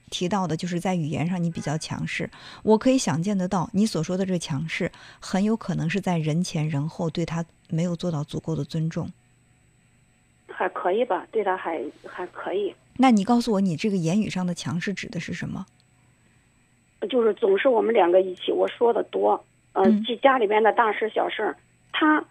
[0.10, 2.30] 提到的，就是在语言上你比较强势。
[2.64, 9.12] 我可以想见得到，你所说的这个强势，很有可能是在人前人后对他没有做到足够的尊重。
[10.48, 15.66] 还可以吧，对他还还可以，那你告诉我，你这个言语上的强势指的是什么？
[17.10, 19.44] 就是总是我们两个一起，我说的多，
[19.74, 20.04] 嗯、嗯。
[20.04, 21.56] 家家里边的大事小事儿，
[21.92, 22.24] 他，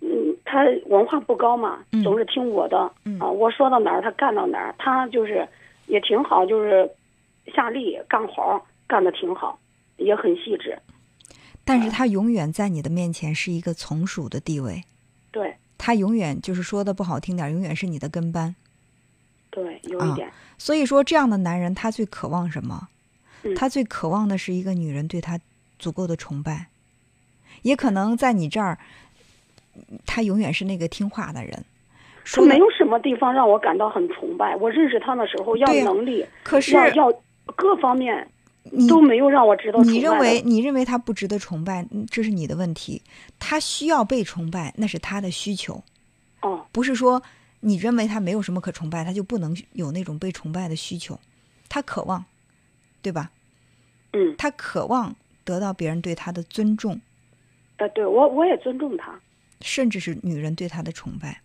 [0.00, 3.18] 嗯，他文化不高嘛，嗯总是听我的，嗯。
[3.20, 5.46] 啊，我说到哪儿他干到哪儿，他就是
[5.86, 6.90] 也挺好，就是
[7.54, 9.58] 下力干活儿干的挺好，
[9.96, 10.78] 也很细致，
[11.64, 14.84] 但是他永远在你的面前是一个从属的地位，
[15.30, 15.54] 对。
[15.80, 18.54] 他永远就是说的不好听点儿，永远是你的跟班。
[19.48, 22.88] 对，有啊一点，所以说，这样的男人他最渴望什么？
[23.44, 23.54] 嗯。
[23.54, 25.38] 他最渴望的是一个女人对他
[25.78, 26.66] 足够的崇拜，
[27.62, 28.78] 也可能在你这儿，
[30.06, 31.64] 他永远是那个听话的人。
[32.30, 34.54] 他没有什么地方让我感到很崇拜。
[34.56, 37.12] 我认识他的时候，要能力，可是要要
[37.56, 38.28] 各方面
[38.64, 39.92] 你都没有让我知道崇拜的。
[39.92, 43.00] 你认为你认为他不值得崇拜，嗯这是你的问题。
[43.38, 45.82] 他需要被崇拜，那是他的需求，
[46.42, 47.22] 哦，不是说
[47.60, 51.18] 你认为他没有什么可崇拜，他就不能有那种被崇拜的需求。
[51.70, 52.22] 他渴望，
[53.00, 53.30] 对吧？
[54.12, 55.16] 嗯，他渴望
[55.48, 57.00] 得到别人对他的尊重，
[57.78, 59.18] 呃，对我我也尊重他，
[59.62, 61.40] 甚至是女人对他的崇拜。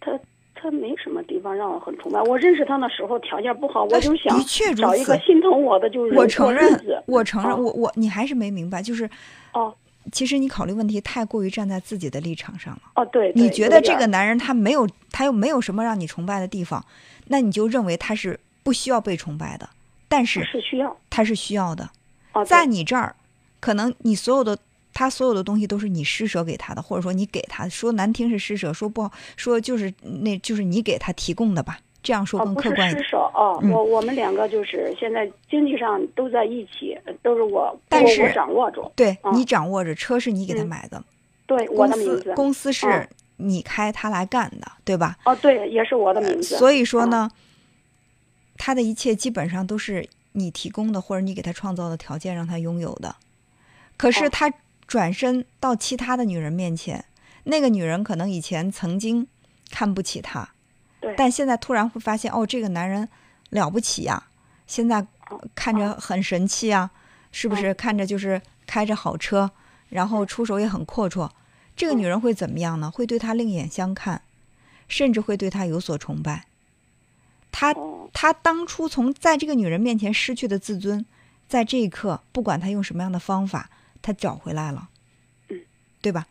[0.00, 0.18] 他
[0.54, 2.20] 他没什么地方让我很崇拜。
[2.22, 9.08] 我认识他的时候条件不好，我就想的确如找一个心疼我的，就是我承认我承认，哦我我你还是没明白，就是
[9.52, 9.72] 哦
[10.10, 12.82] 其实你考虑问题太过于站在自己的立场上了。
[12.96, 16.84] 哦，对，你觉得这个男人他没有，他又没有什么让你崇拜的地方，
[17.28, 19.68] 那你就认为他是不需要被崇拜的，
[20.08, 21.90] 但是是需要他是需要的。
[22.32, 23.14] 哦，在你这儿，
[23.60, 24.56] 可能你所有的
[24.92, 33.02] 他所有的东西都是你施舍给他的，或者说你给他说难听是施舍，说不好说就是那就是你给他提供的吧，这样说更客观一点。
[33.02, 41.02] 施舍哦，嗯我我们两个就是现在经济上都在一起，都是我但是我我掌握住，对哦你掌握着，车是你给他嗯买的，
[41.46, 45.16] 对我公的名字，司公司哦是你开，他来干的，对吧？
[45.24, 47.30] 哦，对，也是我的名字，所以说哦呢，
[48.56, 53.16] 他的一切基本上都是你提供的，或者你给他创造的条件让他拥有的。
[53.96, 54.52] 可是哦他
[54.86, 57.04] 转身到其他的女人面前，
[57.44, 59.26] 那个女人可能以前曾经
[59.70, 60.48] 看不起他，
[61.00, 63.08] 对，但现在突然会发现，哦，这个男人
[63.50, 64.28] 了不起呀、
[64.66, 66.90] 现在哦看着很神气啊，
[67.30, 67.72] 是不是？
[67.74, 69.50] 看着就是开着好车，
[69.88, 71.30] 然后出手也很阔绰。
[71.76, 72.90] 这个女人会怎么样呢？
[72.90, 74.22] 会对他另眼相看，
[74.88, 76.46] 甚至会对他有所崇拜。
[77.52, 81.04] 他哦他当初从在这个女人面前失去的自尊，
[81.48, 83.70] 在这一刻，不管他用什么样的方法，
[84.02, 84.88] 他找回来了，
[85.48, 85.60] 嗯，
[86.00, 86.26] 对吧？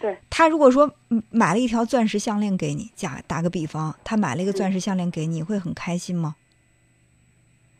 [0.00, 6.34] 对，他如果说嗯买了一条钻石项链给你，假打个比方，他买了一个钻石项链给你，你会很开心吗？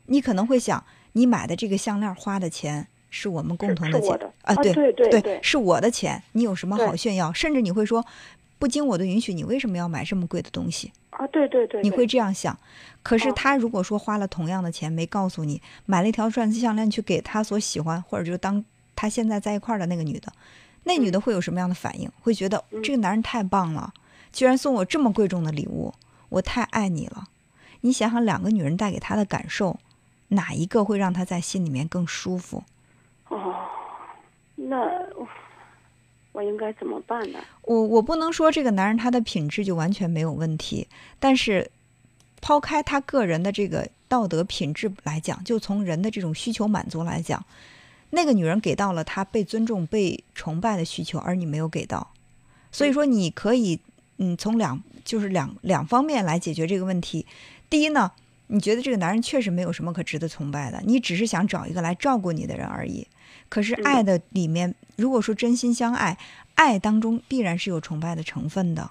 [0.06, 7.32] 你可能会想，你买的这个项链花的钱是我们共同的钱的啊，啊对对对对是我的钱，你有什么好炫耀？
[7.32, 8.04] 甚至你会说，
[8.62, 10.92] 不经我的允许，你为什么要买这么贵的东西？
[11.10, 12.56] 啊，对对对，对你会这样想。
[13.02, 20.32] 可是哦他如果说花了同样的钱没告诉你，买了一条钻石项链去给他所喜欢，或者就当他现在在一块儿的那个女的，
[20.84, 22.08] 那女的会有什么样的反应？
[22.20, 23.92] 会觉得嗯这个男人太棒了，
[24.32, 25.92] 居然送我这么贵重的礼物，
[26.28, 27.24] 我太爱你了。
[27.80, 29.80] 你想想，两个女人带给他的感受，
[30.28, 32.62] 哪一个会让他在心里面更舒服？
[33.26, 33.56] 哦，
[34.54, 34.76] 那
[36.32, 37.38] 我应该怎么办呢？
[37.62, 41.70] 我我不能说这个男人他的品质就完全没有问题，但是
[42.40, 47.44] 抛开他个人的这个道德品质来讲，就从人的这种需求满足来讲，
[48.10, 52.12] 那个女人给到了他被尊重、被崇拜的需求，而你没有给到，
[52.70, 53.78] 所以说你可以
[54.16, 57.26] 嗯从两就是两两方面来解决这个问题。
[57.68, 58.10] 第一呢，
[58.46, 63.06] 你觉得这个男人确实没有什么可值得崇拜的，你只是想找一个来照顾你的人而已。
[63.52, 66.16] 可是嗯爱的里面，如果说真心相爱，
[66.54, 68.90] 爱当中必然是有崇拜的成分的。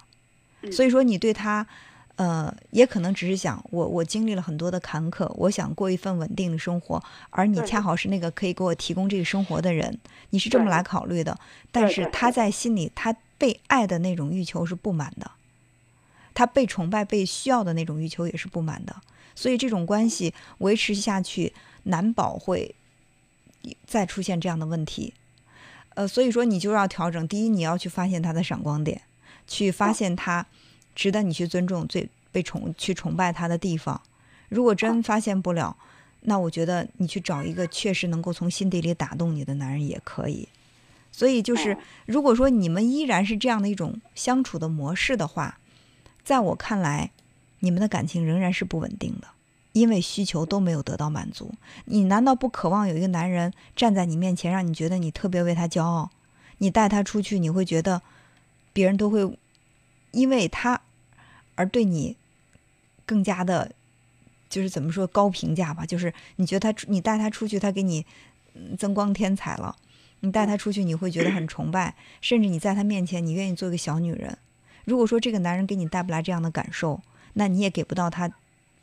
[0.62, 1.66] 嗯所以说，你对他，
[2.14, 9.98] 呃，也可能只是想我我经历了很多的坎坷，我想过一份稳定的生活，而你恰好是那个可以给我提供这个生活的人，
[10.30, 11.36] 你是这么来考虑的。
[11.72, 15.28] 但是他在心里，他被爱的那种欲求是不满的，
[16.32, 18.94] 他被崇拜、被需要的那种欲求也是不满的。
[19.34, 21.52] 所以这种关系维持下去，
[21.84, 22.72] 难保会
[23.86, 25.14] 再出现这样的问题。
[25.94, 27.28] 呃，所以说你就要调整。
[27.28, 29.02] 第一，你要去发现他的闪光点，
[29.46, 30.46] 去发现他
[30.94, 34.00] 值得你去尊重、最被崇去崇拜他的地方。
[34.48, 35.76] 如果真发现不了，
[36.20, 40.48] 那我觉得你去找一个确实能够从心底里打动你的男人也可以。
[41.10, 45.58] 所以就是哦，如果说你们依然是这样的一种相处的模式的话，
[46.24, 47.10] 在我看来，
[47.60, 49.28] 你们的感情仍然是不稳定的。
[49.72, 51.52] 因为需求都没有得到满足。
[51.86, 56.10] 你难道不渴望有一个男人站在你面前，让你觉得你特别为他骄傲？
[56.58, 58.02] 你带他出去，你会觉得
[58.72, 59.36] 别人都会
[60.12, 60.80] 因为他
[61.54, 62.16] 而对你
[63.04, 63.72] 更加的，
[64.48, 65.84] 就是怎么说高评价吧？
[65.84, 68.06] 就是你觉得他，你带他出去，他给你
[68.78, 69.76] 增光添彩了。
[70.20, 74.38] 你带他出去，你会觉得很崇拜，甚至你在他面前，你愿意做个小女人。
[74.84, 77.00] 如果说这个男人给你带不来这样的感受，
[77.32, 78.30] 那你也给不到他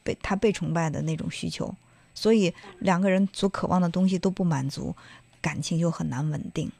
[0.03, 1.73] 被他被崇拜的那种需求。
[2.13, 4.95] 所以两个人所渴望的东西都不满足，
[5.41, 6.71] 感情就很难稳定。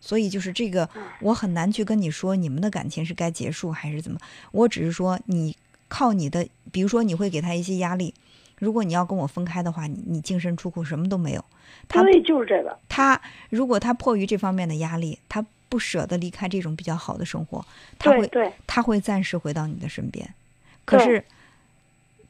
[0.00, 0.88] 所以就是这个，
[1.20, 4.18] 我很难去跟你说你们的感情是该结束还是怎么。
[4.52, 5.56] 我只是说，你
[5.88, 8.14] 靠你的，比如说你会给他一些压力。
[8.58, 11.44] 如果你要跟我分开的话，你你净身出户什么都没有。
[11.88, 12.78] 他对，就是这个。
[12.88, 13.20] 他
[13.50, 17.62] 如果他迫于这方面的压力，他不舍得离开这种比较好的生活，
[17.98, 18.30] 他会
[18.66, 20.32] 他会暂时回到你的身边。
[20.84, 21.22] 可是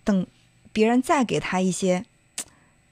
[0.07, 0.27] 等
[0.73, 2.05] 别人再给他一些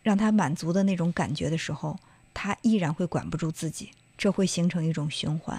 [0.02, 1.96] 让他满足的那种感觉的时候，
[2.34, 5.58] 他依然会管不住自己，这会形成一种循环。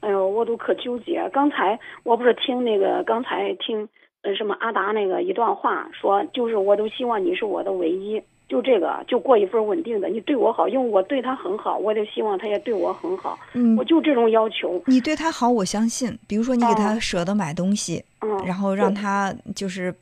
[0.00, 1.28] 哎呦，我都可纠结。
[1.30, 3.88] 刚才我不是听那个，刚才听
[4.22, 14.82] 呃什么阿达那个一段话，说就是我都希望你是我的唯一，就这个就过一份稳定的，你对我好，因为我对他很好，我就希望他也对我很好，嗯我就这种要求。
[14.86, 16.18] 你对他好，我相信。
[16.26, 19.94] 比如说，你给他哦舍得买东西，嗯，然后让他就是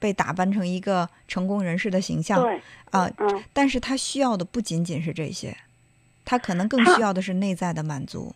[0.00, 2.60] 被打扮成一个成功人士的形象对，
[2.90, 5.56] 啊、嗯，但是他需要的不仅仅是这些，
[6.24, 8.34] 他可能更需要的是内在的满足。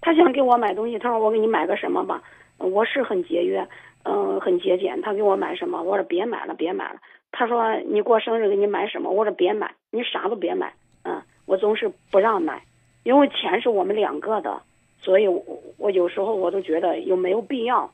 [0.00, 2.22] 他想给我买东西，他说我给你买个什么吧，
[2.56, 3.68] 呃我是很节约，
[4.04, 4.98] 嗯、很节俭。
[5.02, 6.98] 他给我买什么，我说别买了，别买了。
[7.32, 10.72] 他说你过生日给你买什么，我说别买，你啥都别买。
[11.02, 12.62] 嗯，我总是不让买，
[13.02, 14.62] 因为钱是我们两个的，
[15.00, 15.42] 所以我
[15.78, 17.90] 我有时候我都觉得有没有必要。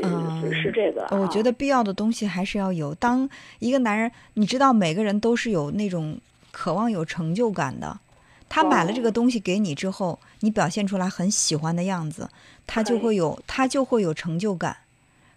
[0.00, 1.06] 嗯，是是这个。
[1.06, 2.94] 呃我觉啊得必要的东西还是要有。
[2.94, 3.28] 当
[3.58, 6.16] 一个男人，你知道，每个人都是有那种
[6.52, 7.98] 渴望有成就感的。
[8.48, 12.28] 他买了这个东西给你之后，你表现出来很喜欢的样子，
[12.66, 14.76] 他就会有他就会有成就感。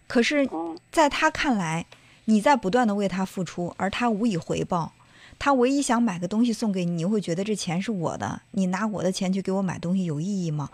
[0.06, 1.84] 可是，哦在他看来，
[2.26, 4.92] 你在不断的为他付出，而他无以回报。
[5.38, 10.70] 他唯一想买个东西送给你，你会觉得这钱是我的，你拿我的钱去给我买东西有意义吗？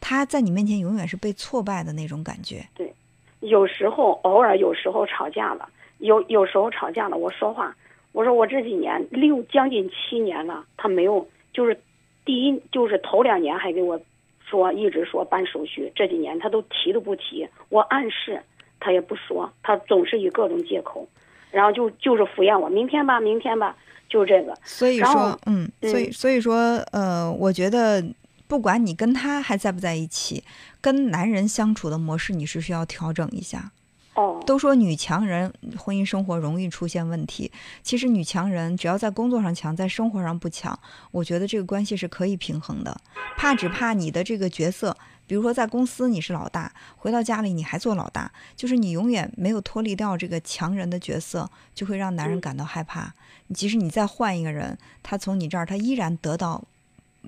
[0.00, 2.66] 他在你面前永远是被挫败的那种感觉。
[2.74, 2.92] 对
[3.40, 7.74] 有时候偶尔有时候吵架了，有有时候吵架了，我说话，
[8.12, 11.80] 我说我这几年六将近七年了，他没有就是
[12.24, 13.98] 第一就是头两年还给我
[14.44, 18.42] 说一直说办手续，这几年他都提都不提，我暗示
[18.84, 21.06] 他也不说，他总是以各种借口，
[21.52, 23.76] 然后就就是敷衍我，明天吧，明天吧，
[24.08, 24.52] 就是这个。
[24.64, 26.56] 所以说，嗯，所以嗯所以说，
[26.90, 28.04] 呃，我觉得
[28.48, 30.42] 不管你跟他还在不在一起，
[30.80, 33.70] 跟男人相处的模式你是需要调整一下。
[34.14, 37.50] 哦，都说女强人婚姻生活容易出现问题，
[37.82, 40.78] 其实女强人只要在工作上强，在生活上不强，
[41.12, 42.94] 我觉得这个关系是可以平衡的。
[43.38, 44.94] 怕只怕你的这个角色，
[45.32, 53.14] 比如说在公司你是老大，回到家里你还做老大，就是你永远没有脱离掉这个强人的角色，就会让男人嗯感到害怕。
[53.54, 56.62] 即使你再换一个人，他从你这儿他依然得到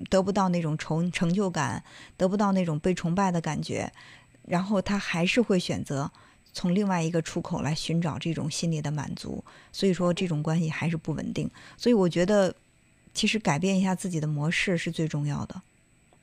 [0.07, 1.83] 得不到那种成成就感，
[2.15, 3.91] 得不到那种被崇拜的感觉，
[4.43, 6.11] 然后他还是会选择
[6.53, 9.43] 从另外一个出口来寻找这种心理的满足。
[9.71, 11.49] 所以说这种关系还是不稳定。
[11.75, 12.53] 所以我觉得，
[13.15, 15.59] 其实改变一下自己的模式是最重要的。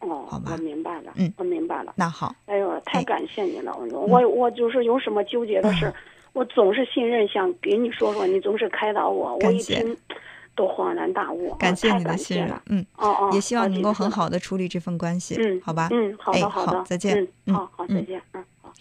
[0.02, 1.92] 哦好，吧我明白了，嗯我明白了。
[1.96, 3.74] 那好，哎呦，太哎感谢你了！
[3.76, 5.94] 我我我就是有什么纠结的事儿，
[6.32, 9.96] 我总是信任，想给你说说，你总是开导我，我感谢一听
[10.54, 11.54] 都恍然大悟。
[11.54, 14.10] 感谢你的信任嗯，哦哦，也希望好能够很。
[14.10, 15.88] 好的处理这份关系，嗯，好吧？
[15.90, 18.72] 嗯，好哎的，好的，再见嗯，嗯好好，嗯再见，嗯，好。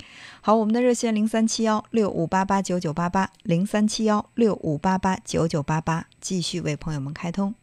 [0.41, 7.53] 好，我们的热线零三七幺六五八八九九八八零三七幺六五八八九九八八，继续为朋友们开通。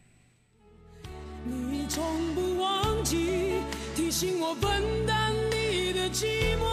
[4.18, 6.66] 信我分担你的寂寞，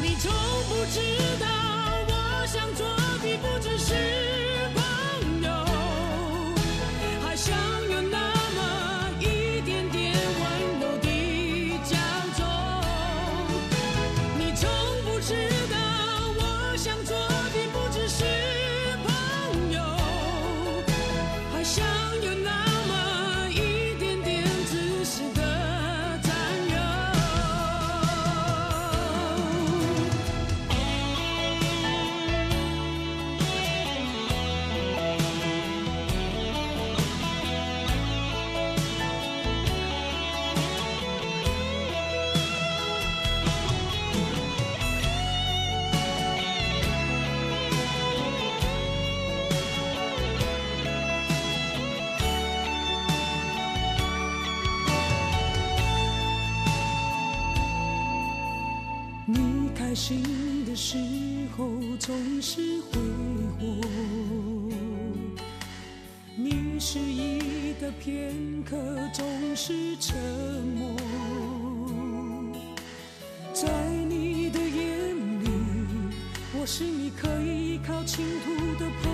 [0.00, 0.30] 你从
[0.68, 1.00] 不知
[1.40, 1.49] 道
[62.00, 62.98] 总是挥
[63.58, 63.76] 霍
[66.34, 68.34] 你失意的片
[68.64, 68.74] 刻
[69.12, 69.22] 总
[69.54, 70.16] 是沉
[70.78, 70.96] 默。
[73.52, 73.68] 在
[74.08, 75.50] 你的眼里
[76.58, 79.12] 我是你可以依靠倾吐的朋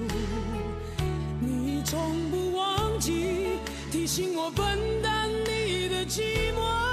[0.00, 1.04] 友。
[1.38, 3.58] 你从不忘记
[3.92, 6.22] 提醒我分担你的寂
[6.54, 6.85] 寞。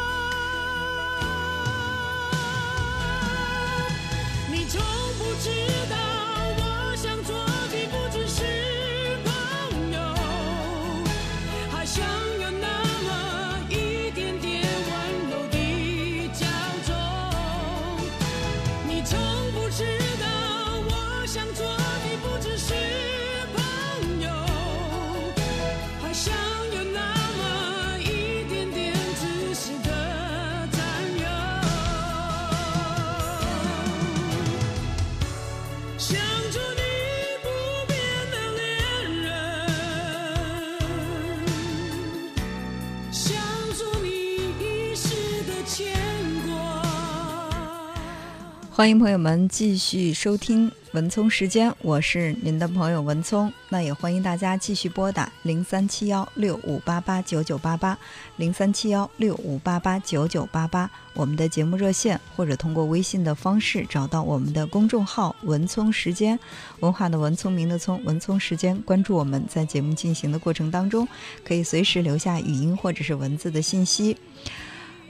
[48.83, 53.49] 欢迎朋友们继续收听文聪时间，我是您的朋友文聪。
[53.69, 57.97] 那也欢迎大家继续拨打零三七幺六五八八九九八八
[58.35, 66.37] 零三七幺六五八八九九八八我们的节目热线，或者通过微信的方式找到我们的公众号“文聪时间”，
[66.81, 68.77] 文化的文，聪明的聪，文聪时间。
[68.81, 71.07] 关注我们，在节目进行的过程当中，
[71.45, 74.17] 可以随时留下语音或者是文字的信息。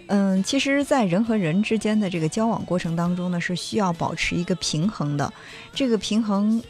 [0.08, 5.32] 嗯，其实，在人和人之间的这个交往过程当中呢，是需要保持一个平衡的。
[5.74, 6.62] 这个平衡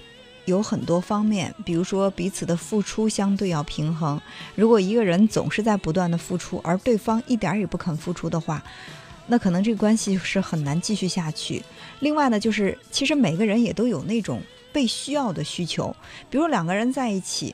[0.46, 4.22] 有很多方面，比如说彼此的付出相对要平衡。
[4.56, 8.64] 如果一个人总是在不断的付出，而对方一点也不肯付出的话，
[9.26, 11.62] 那可能这个关系是很难继续下去。
[12.02, 15.94] 另外呢，就是其实每个人也都有那种被需要的需求，
[16.30, 17.54] 比如两个人在一起。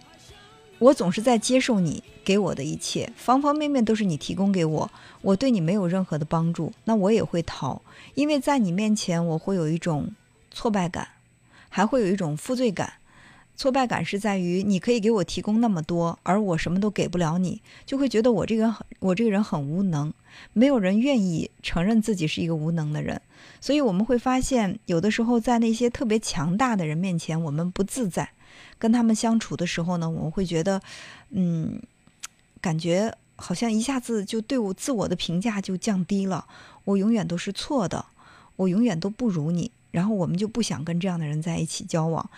[0.80, 7.82] 我总是在接受你给我的一切，方方面面都是你提供给我，我对你没有任何的帮助，那我也会逃，
[8.16, 10.16] 因为在你面前我会有一种
[10.52, 11.08] 挫败感，
[11.68, 12.94] 还会有一种负罪感。
[13.58, 20.14] 挫败感是在于你可以给我提供那么多，而我什么都给不了你，就会觉得我这个很我这个人很无能，
[20.54, 23.22] 没有人愿意承认自己是一个无能的人。
[23.60, 28.30] 所以我们会发现，有的时候在那些特别强大的人面前，我们不自在。
[28.78, 30.82] 跟他们相处的时候呢，我会觉得，
[31.32, 31.82] 嗯，
[32.62, 36.46] 感觉好像一下子就对我自我的评价就降低了。
[36.86, 38.06] 我永远都是错的，
[38.56, 39.72] 我永远都不如你。
[39.92, 42.30] 然后我们就不想跟这样的人在一起交往。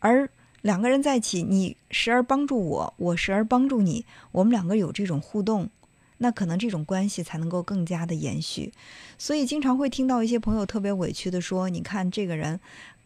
[0.00, 0.28] 而
[0.62, 5.70] 两个人在一起，你时而帮助我，我时而帮助你，我们两个有这种互动，
[6.18, 8.72] 那可能这种关系才能够更加的延续。
[9.16, 12.58] 所以经常会听到一些朋友特别委屈的说：“你看这个人。”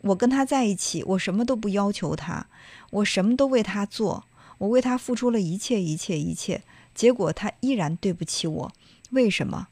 [0.03, 2.47] 我跟他在一起，我什么都不要求他，
[2.91, 4.25] 我什么都为他做，
[4.59, 6.63] 我为他付出了一切一切一切，
[6.95, 8.73] 结果他依然对不起我，
[9.11, 9.69] 为什么？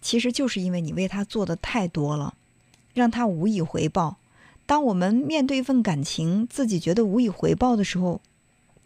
[0.00, 2.34] 其实就是因为你为他做的太多了，
[2.94, 4.16] 让他无以回报。
[4.66, 8.20] 当我们面对一份感情，自己觉得无以回报的时候，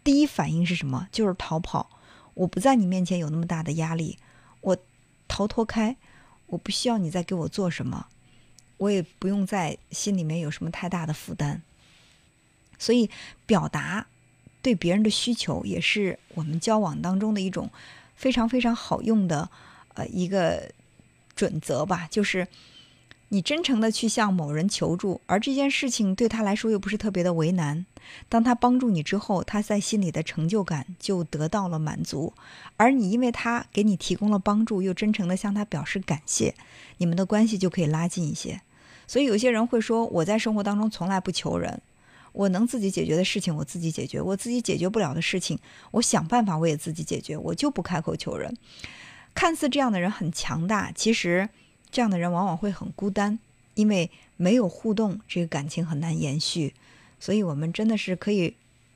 [0.03, 1.07] 第一反应是什么？
[1.11, 1.89] 就是逃跑。
[2.35, 4.17] 我不在你面前有那么大的压力，
[4.61, 4.77] 我
[5.27, 5.97] 逃脱开，
[6.47, 8.07] 我不需要你再给我做什么。
[8.83, 11.61] 我也不用在心里面有什么太大的负担，
[12.77, 13.09] 所以
[13.45, 14.07] 表达
[14.61, 17.69] 对别人的需求也是我们交往当中的一种
[18.15, 19.49] 非常非常好用的
[19.93, 20.69] 呃一个
[21.33, 22.07] 准则吧。
[22.11, 22.47] 就是
[23.29, 27.85] 你真诚的去向某人求助，而这件事情对他来说又不是特别的为难。
[28.27, 32.33] 当他帮助你之后，他在心里的成就感就得到了满足，
[32.75, 36.53] 而你因为他给你提供了帮助，又真诚的向他表示感谢，
[36.97, 38.59] 你们的关系就可以拉近一些。
[39.13, 41.79] 所以有些人会说，我在生活当中从来不求人，
[42.31, 45.59] 我能自己解决的事情我自己解决，我自己解决不了的事情，
[45.91, 48.57] 我想办法我也自己解决，我就不开口求人。
[49.35, 51.47] 看似这样的人很强大，其实
[51.91, 53.37] 这样的人往往会很孤单，
[53.75, 56.73] 因为没有互动，这个感情很难延续。
[57.19, 58.55] 所以我们真的是可以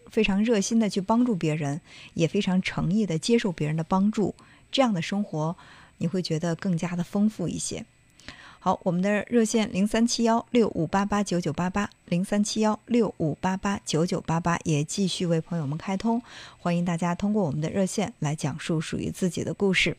[0.09, 1.79] 非常热心的去帮助别人，
[2.15, 4.33] 也非常诚意的接受别人的帮助，
[4.71, 5.55] 这样的生活
[5.99, 7.85] 你会觉得更加的丰富一些。
[8.59, 16.21] 好，我们的热线零三七幺六五八八九九八八零三七幺六五八八九九八八也继续为朋友们开通，
[16.59, 19.95] 欢迎大家通过我们的热线来讲述属于自己的故事。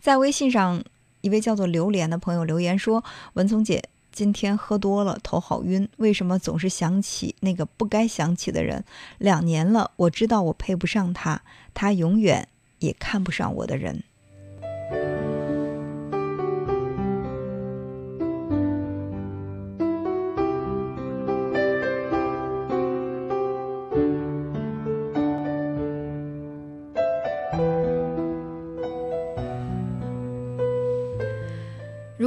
[0.00, 0.84] 在微信上，
[1.22, 3.02] 一位叫做榴莲的朋友留言说
[3.34, 3.82] ：“文聪姐，
[4.12, 8.84] 今天喝多了，头好晕，为什么总是想起那个不该想起的人？
[9.18, 11.42] 两年了，我知道我配不上他，
[11.74, 12.46] 他永远
[12.78, 14.04] 也看不上我的人。”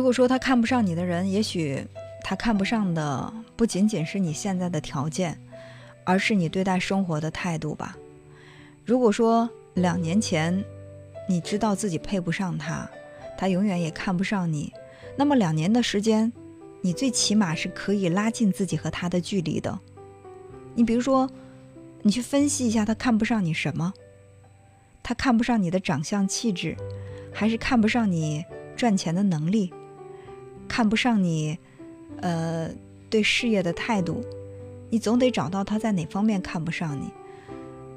[0.04, 1.82] 如果说他看不上你的人，也许
[2.26, 5.40] 他看不上的不仅仅是你现在的条件，
[6.04, 7.98] 而是你对待生活的态度吧。
[8.84, 10.62] 如果说两年前
[11.30, 12.86] 你知道自己配不上他，
[13.38, 14.74] 他永远也看不上你，
[15.16, 16.34] 那么两年的时间，
[16.82, 19.80] 你最起码是可以拉近自己和他的距离的。
[20.76, 21.30] 你比如说，
[22.02, 23.94] 你去分析一下他看不上你什么？
[25.02, 26.76] 他看不上你的长相气质，
[27.34, 28.44] 还是看不上你
[28.76, 29.74] 赚钱的能力？
[30.68, 31.58] 看不上你，
[32.22, 32.70] 呃，
[33.10, 34.24] 对事业的态度？
[34.90, 37.10] 你总得找到他在哪方面看不上你。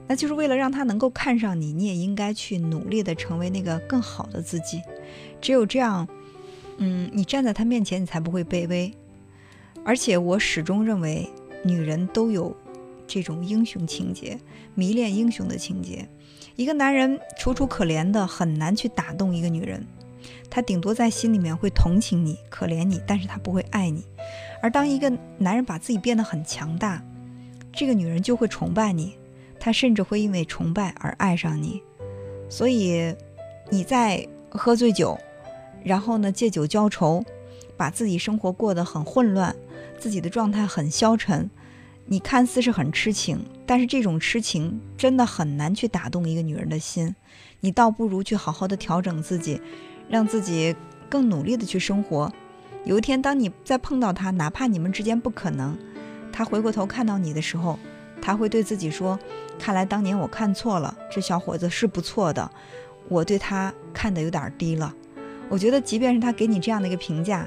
[0.08, 4.80] 那就是为了让他能够看上你，你也应该去努力的成为那个更好的自己。
[5.40, 6.06] 只有这样，
[6.78, 8.94] 嗯，你站在他面前，你才不会卑微。
[9.84, 11.28] 而且我始终认为，
[11.64, 12.56] 女人都有
[13.06, 14.38] 这种英雄情节，
[14.74, 16.08] 迷恋英雄的情节。
[16.54, 19.84] 一个男人楚楚可怜的，很难去打动一个女人。
[20.50, 24.04] 他顶多在心里面会同情你、可怜你，但是他不会爱你。
[24.62, 27.02] 而当一个男人把自己变得很强大，
[27.72, 29.16] 这个女人就会崇拜你，
[29.60, 31.82] 她甚至会因为崇拜而爱上你。
[32.48, 33.14] 所以，
[33.70, 35.18] 你在喝醉酒，
[35.84, 37.24] 然后呢借酒浇愁，
[37.76, 39.54] 把自己生活过得很混乱，
[39.98, 41.50] 自己的状态很消沉。
[42.08, 47.14] 你看似是很痴情，但是这种痴情真的很难去打动一个女人的心。
[47.58, 49.60] 你倒不如去好好的调整自己，
[50.08, 50.74] 让自己
[51.08, 52.32] 更努力的去生活。
[52.84, 55.76] 有一天，当你再碰到他，哪怕你们之间不可能，
[56.32, 57.78] 他回过头看到你的时候，
[58.22, 59.18] 他会对自己说
[59.58, 62.50] ：“看来当年我看错了，这小伙子是不错的，
[63.08, 64.94] 我对他看得有点低了。”
[65.48, 67.46] 我觉得，即便是他给你这样的一个评价，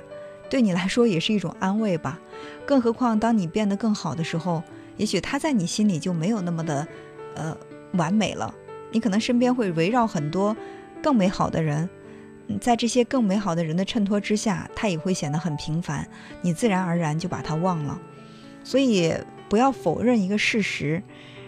[0.50, 2.20] 对你来说也是一种安慰吧。
[2.66, 4.64] 更何况，当你变得更好的时候，
[4.98, 6.88] 也许他在你心里就没有那么的，
[7.36, 7.56] 呃，
[7.94, 8.54] 完美了。
[8.92, 10.56] 你可能身边会围绕很多
[11.02, 11.90] 更美好的人，
[12.58, 16.08] 在这些更美好的人的衬托之下，他也会显得很平凡。
[16.42, 18.00] 你自然而然就把他忘了。
[18.64, 19.14] 所以，
[19.50, 21.04] 不要否认一个事实：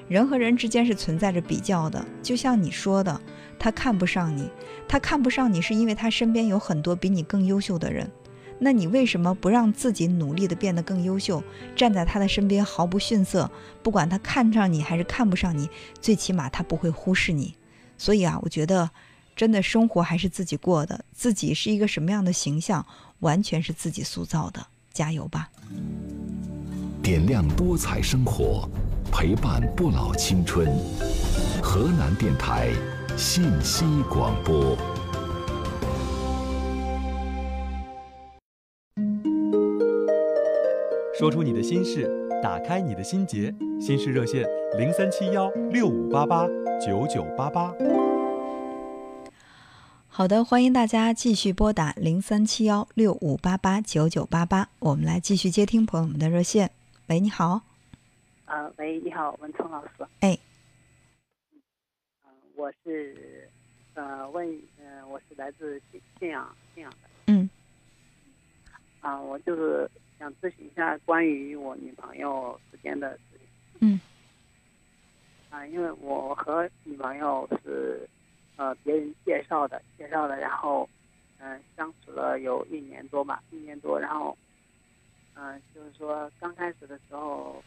[0.07, 2.05] 人和人之间是存在着比较的。
[2.21, 3.19] 就像你说的，
[3.57, 4.49] 他看不上你，
[4.87, 8.09] 他看不上你是因为他身边有很多比你更优秀的人。
[8.63, 11.43] 那你为什么不让自己努力的变得更优秀，
[11.75, 13.49] 站在他的身边毫不逊色？
[13.81, 15.67] 不管他看上你还是看不上你，
[15.99, 17.55] 最起码他不会忽视你。
[17.97, 18.91] 所以啊，我觉得，
[19.41, 22.85] 真的生活还是自己过的，自己是一个什么样的形象，
[23.21, 24.63] 完全是自己塑造的。
[24.93, 25.49] 加油吧！
[27.01, 28.69] 点亮多彩生活，
[29.11, 30.67] 陪伴不老青春。
[31.59, 32.69] 河南电台
[33.17, 34.77] 信息广播。
[41.17, 42.07] 说出你的心事，
[42.43, 46.45] 打开你的心结，心事热线零三七幺六五八八
[46.79, 47.73] 九九八八。
[50.13, 56.69] 好的，欢迎大家继续拨打零三七幺六五八八九九八八，我们来继续接听朋友们的热线。
[57.07, 57.61] 喂，你好。
[58.43, 60.05] 啊，喂，你好，文聪老师。
[60.19, 60.37] 哎。
[62.25, 63.49] 嗯、我是
[63.93, 64.45] 呃问，
[64.81, 66.97] 嗯、我是来自信信阳信阳的。
[67.27, 67.49] 嗯。
[68.99, 69.89] 啊，我就是
[70.19, 73.47] 想咨询一下关于我女朋友之间的事情。
[73.79, 74.01] 嗯。
[75.49, 78.05] 啊，因为我和女朋友是
[78.61, 80.87] 呃别人介绍的，介绍的，然后
[81.39, 84.37] 嗯、相处了有一年多吧，一年多，然后
[85.33, 87.63] 嗯、就是说刚开始的时候，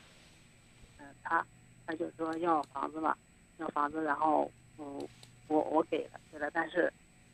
[0.99, 1.45] 嗯、他
[1.85, 3.17] 他就说要房子嘛，
[3.59, 5.09] 要房子，然后嗯
[5.49, 6.93] 我我给了给了，但是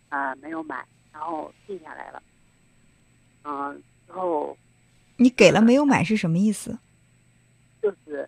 [0.08, 0.82] 啊、没有买，
[1.12, 2.22] 然后定下来了，
[3.44, 4.56] 嗯、之后
[5.18, 6.78] 你给了没有买是什么意思？
[7.82, 8.26] 就是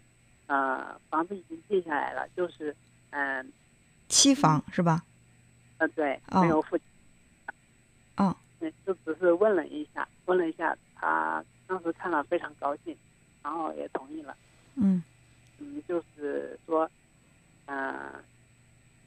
[0.48, 2.76] 呃房子已经定下来了，就是
[3.10, 3.50] 嗯
[4.08, 5.02] 期房是吧？
[5.82, 6.76] 呃对，哦没有付
[8.16, 12.96] 哦，嗯，就只是问了一下，问了一下，他当时看了非常高兴，
[13.42, 14.36] 然后也同意了。
[14.76, 15.02] 嗯
[15.58, 16.88] 嗯，就是说，
[17.66, 18.22] 嗯、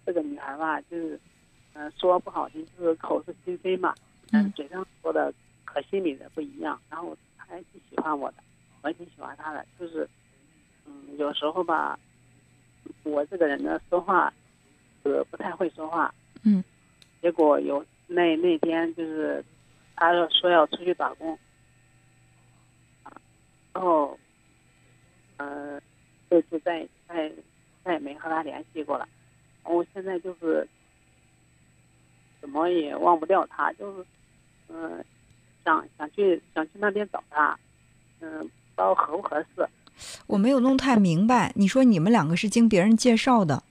[0.06, 1.18] 这个女孩吧，就是，
[1.76, 3.96] 嗯、说不好听，就是口是心非嘛，
[4.34, 6.82] 嗯嘴上说的和心里的不一样。
[6.90, 8.44] 然后她还挺喜欢我的，
[8.82, 10.10] 我也挺喜欢她的，就是，
[10.84, 11.98] 嗯，有时候吧，
[13.04, 14.34] 我这个人呢，说话，
[15.04, 16.14] 呃，不太会说话。
[16.46, 16.64] 嗯。
[17.22, 19.44] 结果有那那天就是，
[19.96, 21.38] 他说要出去打工，
[23.04, 23.12] 啊，
[23.74, 24.18] 然后，
[25.38, 25.82] 呃，
[26.30, 27.32] 就就再再
[27.84, 29.08] 再也没和他联系过了。
[29.64, 30.68] 我现在就是
[32.40, 34.06] 怎么也忘不掉他，就是
[34.70, 35.04] 嗯、
[35.64, 37.58] 想想去想去那边找他，
[38.20, 39.68] 嗯、不知道合不合适。
[40.28, 41.52] 我没有弄太明白。
[41.56, 43.64] 你说你们两个是经别人介绍的，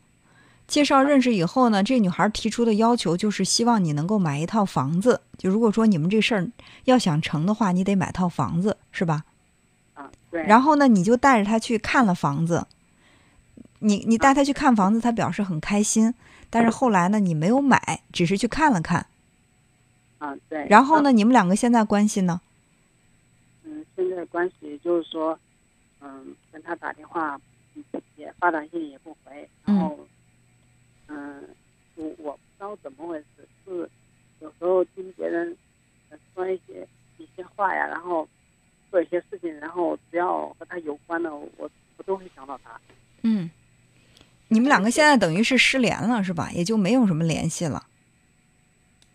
[0.75, 5.21] 介绍认识以后呢，这女孩提出的要求就是希望你能够买一套房子。
[5.39, 6.51] 就如果说你们这事儿
[6.83, 9.25] 要想成的话，你得买套房子，是吧？
[9.95, 10.43] 啊，对。
[10.47, 12.67] 然后呢，你就带着她去看了房子。
[13.79, 16.13] 你你带她去看房子，她表示很开心。
[16.51, 19.07] 但是后来呢，你没有买，只是去看了看。
[20.19, 20.67] 啊，对。
[20.69, 22.41] 然后呢，你们两个现在关系呢？
[23.63, 25.39] 嗯，现在关系就是说，
[26.01, 27.41] 嗯，跟他打电话，
[28.17, 30.07] 也发短信也不回，然后，嗯，
[31.97, 33.91] 我我不知道怎么回事，是
[34.41, 35.57] 有时候听别人
[36.35, 36.87] 说一些
[37.19, 38.29] 一些话呀，然后
[38.91, 42.81] 做一些事情，然后只要和他有关的，我我都会想到他。
[43.23, 43.51] 嗯，
[44.49, 46.51] 你们两个现在等于是失联了，是吧？
[46.53, 47.87] 也就没有什么联系了。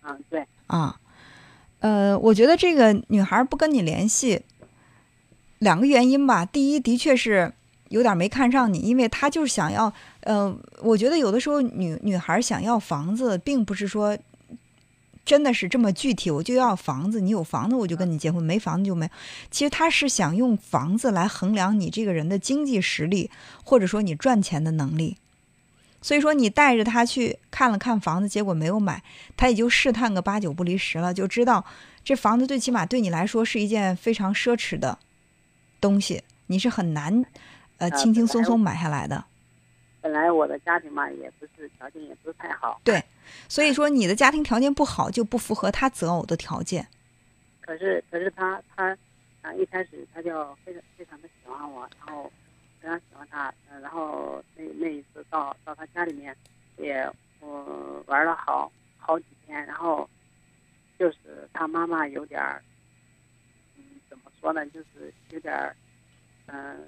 [0.04, 0.46] 嗯，对。
[0.68, 1.00] 啊，
[1.80, 4.42] 呃，我觉得这个女孩不跟你联系，
[5.60, 6.46] 两个原因吧。
[6.46, 7.54] 第一，的确是
[7.90, 14.18] 有点没看上你，因为他就是想要，呃，我觉得有的时候女女孩想要房子，并不是说
[15.26, 19.10] 真的是这么具体，我就要房子，你有房子我就跟你结婚，没房子就没。
[19.52, 23.30] 其实他是想用房子来衡量你这个人的经济实力，
[23.64, 25.18] 或者说你赚钱的能力。
[26.02, 29.04] 所以说，你带着他去看了看房子，结果没有买，
[29.36, 31.66] 他也就试探个八九不离十了，就知道
[32.06, 34.98] 这房子最起码对你来说是一件非常奢侈的
[35.82, 37.26] 东西，你是很难
[37.80, 39.26] 呃轻轻松松买下来的。
[40.02, 42.80] 本来我的家庭嘛，也不是条件也不是太好。
[42.84, 43.04] 对，
[43.48, 46.88] 所以说你的家庭条件不好，就不符合他择偶的条件。
[47.62, 48.98] 可是，可是他他
[49.42, 52.32] 啊，一开始他就非常非常的喜欢我，然后。
[52.82, 56.34] 非常喜欢他，嗯，然后那那一次到到他家里面，
[56.78, 57.06] 也
[57.42, 60.10] 我玩了好好几天，然后
[60.98, 62.64] 就是他妈妈有点儿，
[63.76, 65.76] 嗯，怎么说呢，就是有点儿，
[66.46, 66.88] 嗯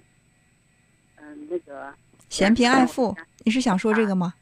[1.22, 1.94] 嗯，那个
[2.30, 3.16] 嫌贫爱富，
[3.46, 4.34] 你是想说这个吗？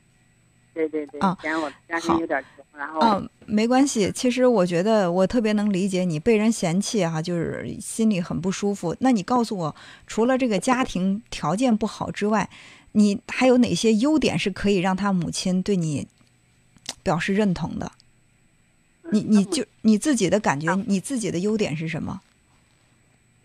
[0.74, 4.12] 对对对，啊，嫌我家庭有点穷，然后嗯，没关系。
[4.14, 8.96] 其实我觉得我特别能理解你被人嫌弃哈，就是心里很不舒服。
[9.00, 9.76] 那你告诉我，
[10.08, 12.50] 除了这个家庭条件不好之外，
[12.94, 16.08] 你还有哪些优点是可以让他母亲对你
[17.04, 17.92] 表示认同的？
[19.12, 22.22] 你你就你自己的感觉，你自己的优点是什么？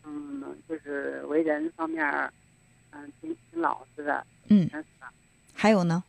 [0.04, 2.30] 嗯，就是为人方面，嗯，
[3.54, 4.24] 老实的。
[4.48, 4.68] 嗯，
[5.52, 6.02] 还有呢？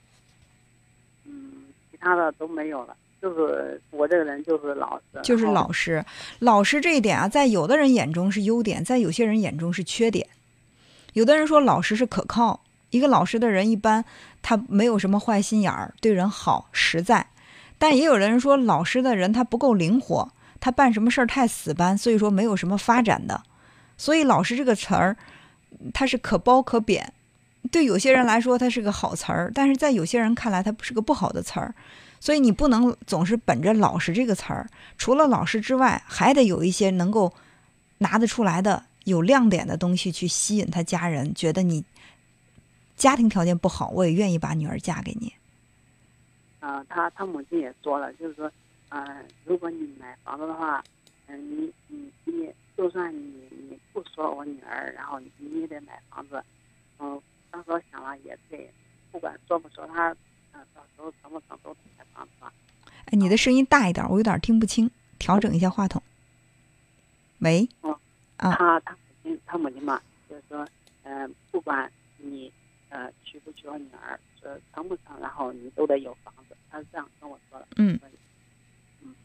[1.25, 1.51] 嗯
[1.89, 6.03] 其他的都没有了，就是我这个人就是老实，就是老实。
[6.39, 10.27] 老实这一点啊，在有的人眼中是优点，在有些人眼中是缺点。
[11.13, 14.03] 有的人说老实是可靠，一个老实的人一般
[14.41, 17.25] 他没有什么坏心眼儿，对人好实在。
[17.77, 20.29] 但也有人说老实的人他不够灵活，
[20.59, 23.41] 他办什么事儿太死板，所以说没有什么发展的。
[23.97, 25.15] 所以老实这个词儿，
[25.93, 27.13] 它是可褒可贬。
[27.71, 31.73] 对有些人来说，它是个好词儿，但是在有些人看来，它是个不好的词儿。
[32.19, 37.31] 所以你不能总是本着“老实”这个词儿，除了老实之外，还得有一些能够
[37.99, 41.83] 拿得出来的、有亮点的东西去吸引他家人，觉得你
[42.95, 45.33] 家庭条件不好，我也愿意把女儿嫁给你。
[46.61, 48.51] 啊，他他母亲也说了，就是说，
[48.89, 49.05] 嗯，
[49.43, 50.83] 如果你买房子的话，
[51.27, 56.41] 嗯，你你你，就算你你不说我女儿，然后你也得买房子，
[57.55, 57.63] 嗯。
[57.63, 58.69] 当时我想了也对，
[59.11, 60.09] 不管说不说他，
[60.53, 62.51] 嗯，到时候成不成都得买房子嘛。
[63.05, 66.01] 哎，你的声音大一点，我有点听不清，调整一下话筒。
[67.39, 67.67] 喂。
[67.81, 67.97] 哦。
[68.37, 68.53] 啊。
[68.55, 70.67] 他他母亲他母亲嘛，就是说，
[71.03, 72.51] 嗯，不管你
[72.89, 76.55] 呃娶不娶我女儿，说成不成，然后你都得有房子。
[76.69, 77.67] 他是这样跟我说的。
[77.77, 77.97] 嗯。
[79.01, 79.15] 嗯。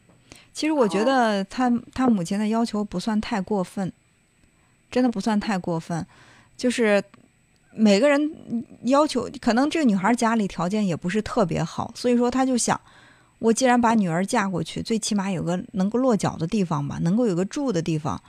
[0.53, 3.91] 其实我觉得他他母亲的要求不算太过分，
[4.89, 6.07] 真的不算太过分，
[6.55, 7.03] 就是。
[7.73, 8.31] 每个人
[8.83, 12.79] 要求，可能这个女孩家里条件也不是特别好，所以说她就想，
[13.39, 18.21] 我既然把女儿嫁过去，最起码有个能够落脚的地方吧，能够有个住的地方。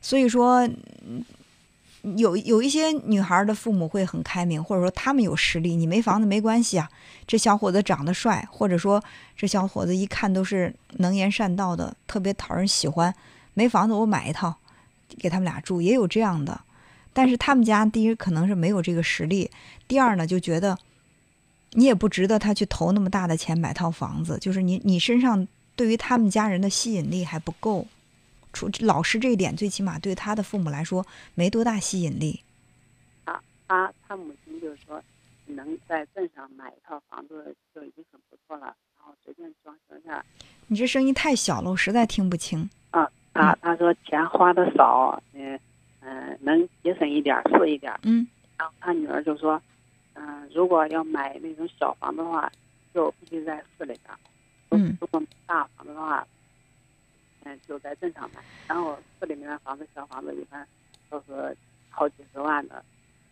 [0.00, 0.68] 所以说，
[2.16, 6.88] 有有一些女孩的父母会很开明，或者说他们有实力，你没房子没关系啊，
[7.26, 9.02] 这小伙子长得帅，或者说
[9.36, 13.12] 这小伙子一看都是能言善道的，特别讨人喜欢，
[13.54, 14.54] 没房子我买一套，
[15.18, 16.60] 给他们俩住，也有这样的。
[17.14, 19.50] 但是他们家第一可能是没有这个实力，
[19.88, 20.76] 第二呢就觉得
[21.70, 25.46] 你也不值得他去投那么大的钱买套房子，就是你你身上
[25.76, 27.86] 对于他们家人的吸引力还不够，
[28.52, 32.40] 除老师这一点，最起码对他的父母来说没多大吸引力。
[33.24, 35.00] 啊他他母亲就是说，
[35.46, 40.24] 能在镇上买一套房子就已经很不错了，然后随便装修一下。
[40.66, 42.68] 你这声音太小了，我实在听不清。
[42.90, 45.58] 啊，他他说钱花的少，嗯。
[46.04, 47.92] 嗯，能节省一点是一点。
[48.02, 48.26] 嗯，
[48.58, 49.60] 然后他女儿就说，
[50.14, 52.50] 嗯，如果要买那种小房子的话，
[52.92, 54.14] 就必须在市里边。
[54.70, 56.26] 嗯如果大房子的话，
[57.44, 58.40] 嗯，就在镇上买。
[58.68, 60.66] 然后市里面的房子，小房子一般
[61.08, 61.56] 都是
[61.90, 62.76] 好几十万的。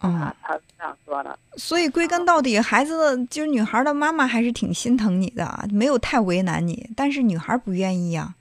[0.01, 1.39] 哦啊，他是这样说的。
[1.57, 8.35] 所以归根到底，孩子的就是女孩的妈妈还是挺心疼你的，没有太为难你，但是女孩不愿意呀、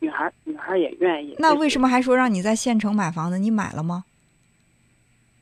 [0.00, 1.36] 女孩女孩也愿意。
[1.38, 3.38] 那为什么还说让你在县城买房子？
[3.38, 4.04] 你买了吗？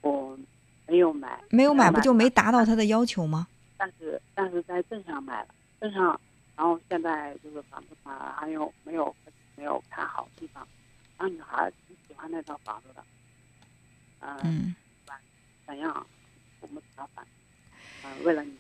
[0.03, 0.39] 我
[0.87, 1.39] 没有买？
[1.51, 3.49] 没有买，不就没达到他的要求吗？
[3.77, 5.49] 但是但是在镇上买了，
[5.81, 6.21] 镇上，
[6.57, 9.15] 然后现在就是房子嘛，还有没有
[9.57, 10.67] 没有看好地方，
[11.17, 13.05] 然后女孩挺喜欢那套房子的，
[14.21, 14.75] 嗯，嗯，
[15.67, 16.07] 怎样，
[16.61, 17.25] 我们怎么办？
[18.05, 18.53] 嗯、为了你，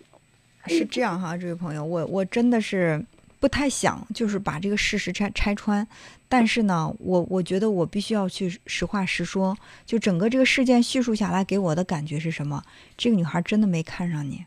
[0.66, 3.04] 是这样哈，这位朋友，我我真的是
[3.40, 5.86] 不太想就是把这个事实拆拆穿，
[6.28, 12.64] 但是呢，我我觉得我必须要去实话实说，就整个这个事件叙述下来，给我的感觉是什么？
[12.96, 14.44] 这个女孩真的没看上你。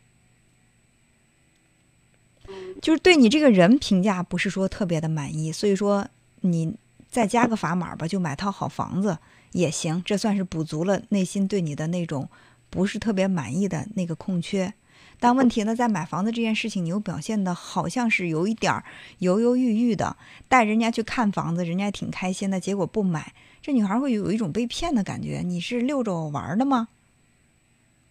[2.82, 6.06] 就是对你这个人评价不是说特别的满意，所以说
[6.42, 6.74] 你
[7.10, 9.16] 再加个砝码吧，就买套好房子
[9.52, 12.28] 也行，这算是补足了内心对你的那种
[12.68, 14.74] 不是特别满意的那个空缺。
[15.22, 18.82] 但问题呢，在买房子这件事情，你又表现的好像是有一点
[19.18, 20.16] 犹犹豫豫的，
[20.48, 25.42] 带人家去看房子，人家挺开心的，结果不买，这女孩会有一种被骗的感觉。
[25.44, 26.88] 你是溜着我玩的吗？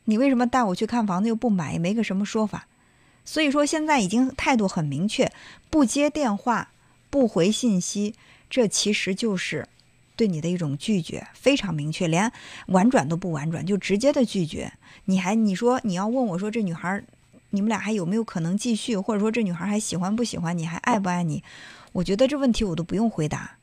[0.06, 2.66] 你为什么带我去看房子又不买，也没个什么说法？
[3.26, 5.30] 所以说现在已经态度很明确，
[5.70, 6.72] 不接电话，
[7.10, 8.16] 不回信息，
[8.50, 9.68] 这其实就是
[10.22, 12.32] 对你的一种拒绝，非常明确，连
[12.68, 14.72] 婉转都不婉转，就直接的拒绝。
[15.06, 17.04] 你还你说你要问我说这女孩儿，
[17.50, 21.44] 你们俩还有没有可能继续，或者说这女孩儿还喜欢不喜欢你，还爱不爱你？
[21.92, 23.58] 我觉得这问题我都不用回答，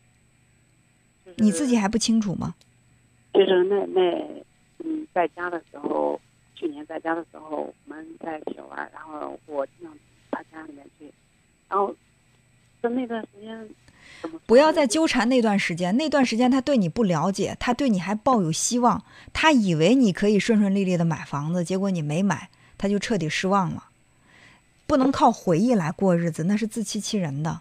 [1.37, 2.57] 你自己还不清楚吗？
[3.33, 4.11] 就是那那
[4.79, 6.21] 嗯，在家的时候，
[6.57, 9.97] 去年在家的时候，我们在一起玩，然后我经常
[10.33, 11.09] 他家里面去，
[11.69, 11.95] 然后
[12.83, 13.69] 在那段时间，
[14.47, 19.03] 不要再纠缠那段时间，那段时间他对你不了解，他对你还抱有希望，
[19.33, 23.85] 他以为你可以顺顺利利的买房子，结果你没买，他就彻底失望了。
[24.87, 27.61] 不能靠回忆来过日子，那是自欺欺人的。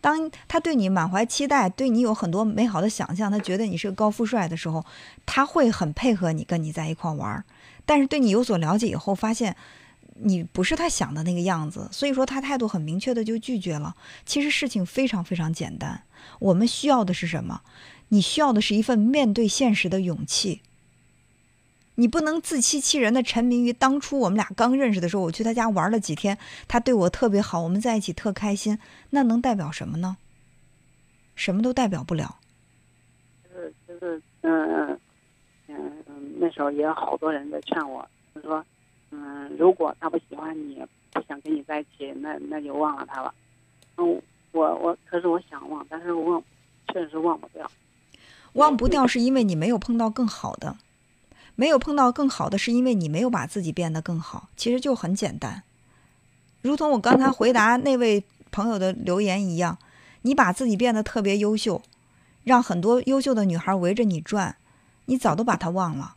[0.00, 4.84] 当他对你满怀期待，对你有很多美好的想象，他觉得你是个高富帅的时候，
[5.26, 7.44] 他会很配合你，跟你在一块玩儿。
[7.86, 9.54] 但是对你有所了解以后，发现
[10.22, 13.96] 你不是他想的那个样子，所以说他态度很明确的就拒绝了。
[14.26, 16.02] 其实事情非常非常简单，
[16.38, 17.62] 我们需要的是什么？
[18.08, 20.62] 你需要的是一份面对现实的勇气。
[21.96, 28.78] 你不能自欺欺人的沉迷于当初我们俩刚认识的时候，我去他家玩了几天，他对我特别好，我们在一起特开心，
[29.10, 30.16] 那能代表什么呢？
[31.34, 32.36] 什么都代表不了。
[33.44, 34.98] 就是就是嗯嗯
[35.68, 38.64] 嗯，那时候也有好多人在劝我，就说
[39.10, 40.80] 嗯，如果他不喜欢你，
[41.12, 43.34] 不想跟你在一起，那那就忘了他吧。
[43.96, 46.42] 嗯，我我可是我想忘，但是我忘
[46.92, 47.70] 确实忘不掉。
[48.54, 50.76] 忘不掉是因为你没有碰到更好的，
[51.54, 54.48] 没有碰到更好的，是因为你没有把自己变得更好。
[54.56, 55.62] 其实就很简单，
[56.62, 59.78] 如同我刚才回答那位朋友的留言一样，
[60.22, 61.82] 你把自己变得特别优秀，
[62.44, 64.56] 让很多优秀的女孩围着你转，
[65.06, 66.14] 你早都把她忘了。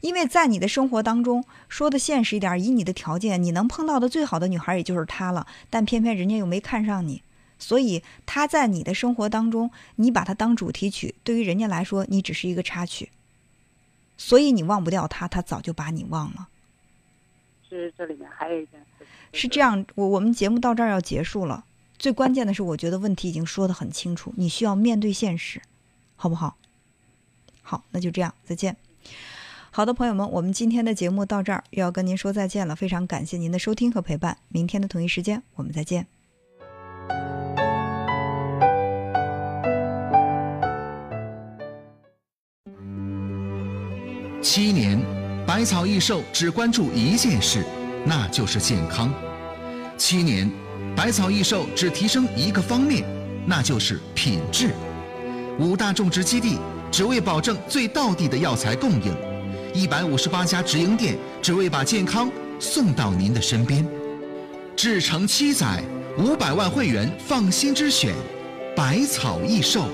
[0.00, 7.22] 因为在你的生活当中，说的现实一点，以你的条件，你能碰到的最好的女孩也就是她了，但偏偏人家又没看上你。
[7.58, 13.10] 所以她在你的生活当中，你把她当主题曲，对于人家来说，你只是一个插曲。
[14.16, 16.48] 所以你忘不掉她，她早就把你忘了。
[17.68, 21.64] 其实这里面还有一件事，是这样，我我们节目到这儿要结束了。
[21.98, 25.60] 最关键的是，我觉得问题已经说得很清楚，你需要面对现实，
[26.14, 26.56] 好不好？
[27.62, 28.76] 好，那就这样，再见。
[29.78, 34.36] 好的，朋友们，我们今天的节目到这儿又要跟您说再见了，非常感谢您的收听和陪伴。
[34.48, 36.04] 明天的同一时间，我们再见。
[44.42, 45.00] 七年，
[45.46, 47.64] 百草益寿只关注一件事，
[48.04, 49.08] 那就是健康；
[49.96, 50.50] 七年，
[50.96, 53.04] 百草益寿只提升一个方面，
[53.46, 54.72] 那就是品质。
[55.60, 56.58] 五大种植基地
[56.90, 59.14] 只为保证最道地的药材供应，
[59.74, 63.86] 一百五十八家直营店只为把健康送到您的身边。
[64.74, 65.82] 志诚七载，
[66.18, 68.14] 五百万会员放心之选，
[68.76, 69.88] 百草益寿。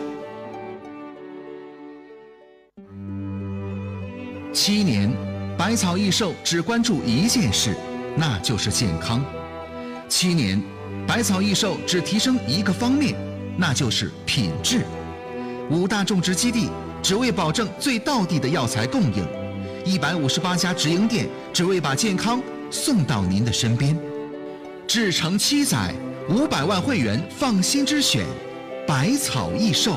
[4.53, 5.11] 七年，
[5.59, 7.75] 百草益寿只关注一件事，
[8.17, 9.21] 那就是健康；
[10.09, 10.63] 七年，
[11.07, 13.15] 百草益寿只提升一个方面，
[13.57, 14.83] 那就是品质。
[15.71, 16.69] 五大种植基地
[17.03, 19.25] 只为保证最道地的药材供应，
[19.85, 23.97] 一百五十八家直营店只为把健康送到您的身边。
[24.87, 25.95] 至诚七载，
[26.29, 28.25] 五百万会员放心之选，
[28.87, 29.97] 百草益寿。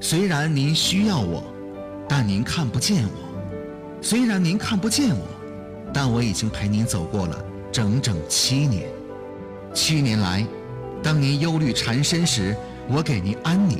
[0.00, 1.42] 虽然您需要我，
[2.08, 5.26] 但您看不见我；虽然您看不见我，
[5.92, 8.84] 但我已经陪您走过了整整七年。
[9.74, 10.46] 七年来，
[11.02, 12.56] 当您忧虑缠身时，
[12.88, 13.78] 我给您安宁；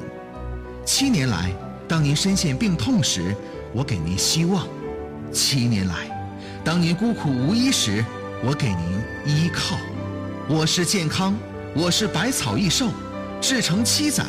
[0.85, 1.53] 七年来，
[1.91, 3.35] 当您深陷病痛时，
[3.75, 4.63] 我给您希望；
[5.33, 6.33] 七年来，
[6.63, 8.05] 当您孤苦无依时，
[8.45, 9.77] 我给您依靠。
[10.49, 11.37] 我是健康，
[11.75, 12.91] 我是百草益寿，
[13.41, 14.25] 至诚七载，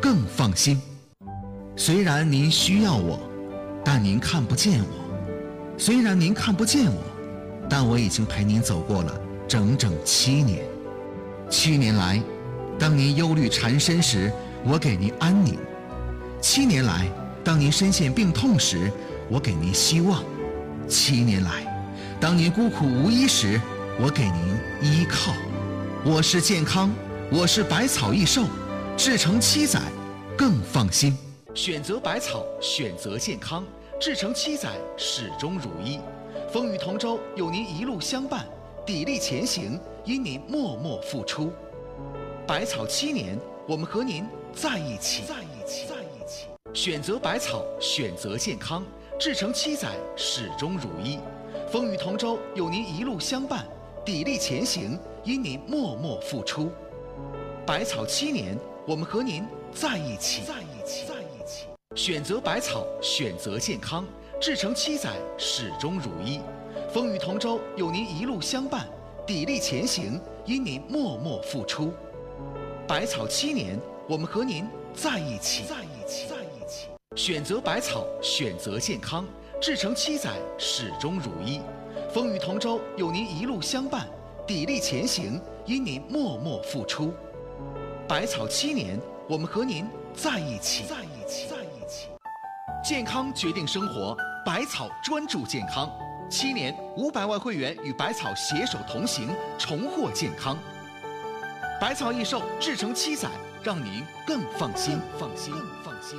[0.00, 0.80] 更放心。
[1.74, 3.18] 虽然您需要我，
[3.84, 7.02] 但您看不见我；虽然您看不见我，
[7.68, 10.60] 但我已经陪您走过了整整七年。
[11.50, 12.22] 七年来，
[12.78, 14.32] 当您忧虑缠身时，
[14.64, 15.56] 我给您安宁；
[16.40, 17.06] 七年来，
[17.44, 18.90] 当您深陷病痛时，
[19.28, 20.22] 我给您希望；
[20.88, 21.50] 七年来，
[22.18, 23.60] 当您孤苦无依时，
[24.00, 25.34] 我给您依靠。
[26.02, 26.90] 我是健康，
[27.30, 28.46] 我是百草益寿，
[28.96, 29.80] 至诚七载，
[30.34, 31.14] 更放心。
[31.54, 33.62] 选择百草，选择健康，
[34.00, 36.00] 至诚七载，始终如一。
[36.50, 38.46] 风雨同舟，有您一路相伴，
[38.86, 41.52] 砥砺前行，因您默默付出。
[42.46, 43.38] 百草七年，
[43.68, 44.24] 我们和您，
[44.54, 45.59] 在一起，在一起。
[46.72, 48.84] 选择百草，选择健康，
[49.18, 51.18] 至诚七载，始终如一。
[51.68, 53.66] 风雨同舟，有您一路相伴，
[54.04, 56.70] 砥砺前行，因您默默付出。
[57.66, 58.56] 百草七年，
[58.86, 59.44] 我们和您
[59.74, 61.66] 在一起，在一起，在一起。
[61.96, 64.06] 选择百草，选择健康，
[64.40, 66.40] 至诚七载，始终如一。
[66.92, 68.88] 风雨同舟，有您一路相伴，
[69.26, 71.92] 砥砺前行，因您默默付出。
[72.86, 73.76] 百草七年，
[74.08, 75.99] 我们和您在一起，在一起，
[77.16, 79.26] 选择百草，选择健康，
[79.60, 81.60] 至诚七载，始终如一。
[82.14, 84.06] 风雨同舟，有您一路相伴，
[84.46, 87.12] 砥砺前行，因您默默付出。
[88.06, 88.96] 百草七年，
[89.28, 92.10] 我们和您在一起，在一起，在一起。
[92.84, 95.90] 健康决定生活，百草专注健康。
[96.30, 100.56] 七年，五百万会员与百草携手同行，重获健康。
[101.80, 103.28] 百草益寿，至诚七载，
[103.64, 106.16] 让您更放心，放心，更放心。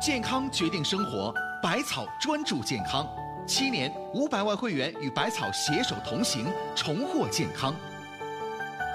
[0.00, 3.04] 健康决定生活，百草专注健康。
[3.48, 6.46] 七年，五百万会员与百草携手同行，
[6.76, 7.74] 重获健康。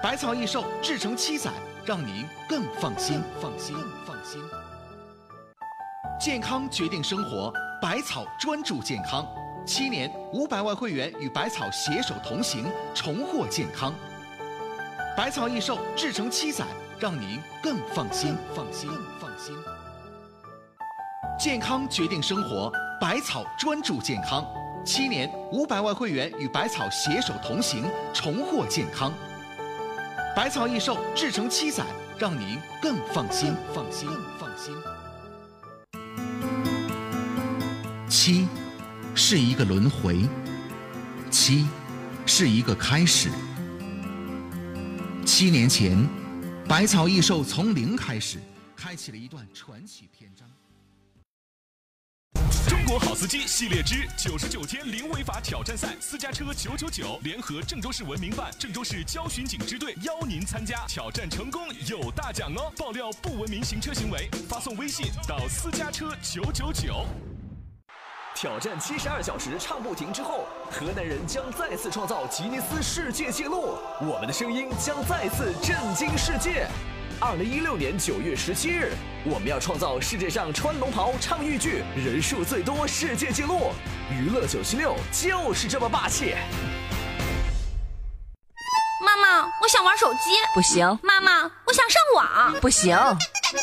[0.01, 1.51] 百草益寿，制成七载，
[1.86, 3.76] 让您更放心，放心，
[4.06, 4.41] 放心。
[6.22, 7.51] 健康决定生活，
[7.82, 9.28] 百草专注健康。
[9.66, 13.93] 七年，五百万会员与百草携手同行，重获健康。
[15.18, 16.66] 百草益寿，制成七载，
[16.97, 18.89] 让您更放心，放心，
[19.20, 19.54] 放心。
[21.43, 22.71] 健康决定生活，
[23.01, 24.47] 百草专注健康。
[24.85, 27.83] 七年，五百万会员与百草携手同行，
[28.13, 29.11] 重获健康。
[30.33, 31.85] 百草益寿，制成七载，
[32.17, 34.07] 让您更放心，放心，
[34.39, 34.73] 放心。
[38.07, 38.47] 七，
[39.13, 40.25] 是一个轮回；
[41.29, 41.67] 七，
[42.25, 43.29] 是一个开始。
[45.25, 46.07] 七年前，
[46.69, 48.39] 百草益寿从零开始，
[48.77, 50.47] 开启了一段传奇篇章。
[52.84, 62.69] 中国好司机系列之九十九天零违法挑战赛，私家车九九九联合郑州市文明办、郑州市交巡警支队邀您参加，挑战成功有大奖哦！
[62.75, 67.05] 爆料不文明行车行为，发送微信到私家车九九九。
[68.36, 76.67] 挑战七十二小时唱不停之后，河南人将再次创造吉尼斯世界纪录，我们的声音将再次震惊世界。
[77.26, 78.91] 二零一六年九月十七日，
[79.24, 83.71] 我们要创造世界上穿龙袍唱豫剧人数最多世界纪录。
[84.11, 86.36] 娱乐九七六就是这么霸气。
[89.04, 90.32] 妈妈，我想玩手机。
[90.56, 90.97] 不行。
[91.04, 92.54] 妈妈，我想上网。
[92.62, 92.97] 不行。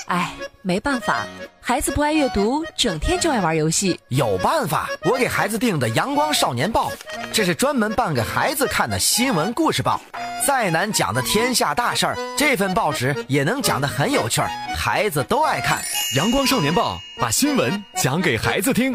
[0.06, 0.32] 哎，
[0.62, 1.24] 没办法，
[1.60, 3.98] 孩子不爱阅读，整天就爱玩游戏。
[4.08, 6.90] 有办法，我给孩子订的《阳光少年报》，
[7.32, 10.00] 这是专门办给孩子看的新闻故事报。
[10.46, 15.78] 再难讲的天下大事儿，这份报纸也能讲得很有趣儿，孩子都爱看。
[16.16, 18.94] 《阳光少年报》把新闻讲给孩子听。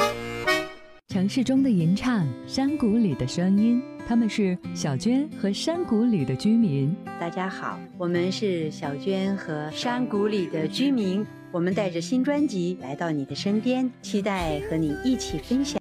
[1.07, 6.93] 城市中的吟唱，山谷里的声音，他们是小娟和山谷里的居民。
[7.19, 15.73] 大家好，我们是小娟和山谷里的居民，我们带着新专辑来到你的身边，期待和你一起分享。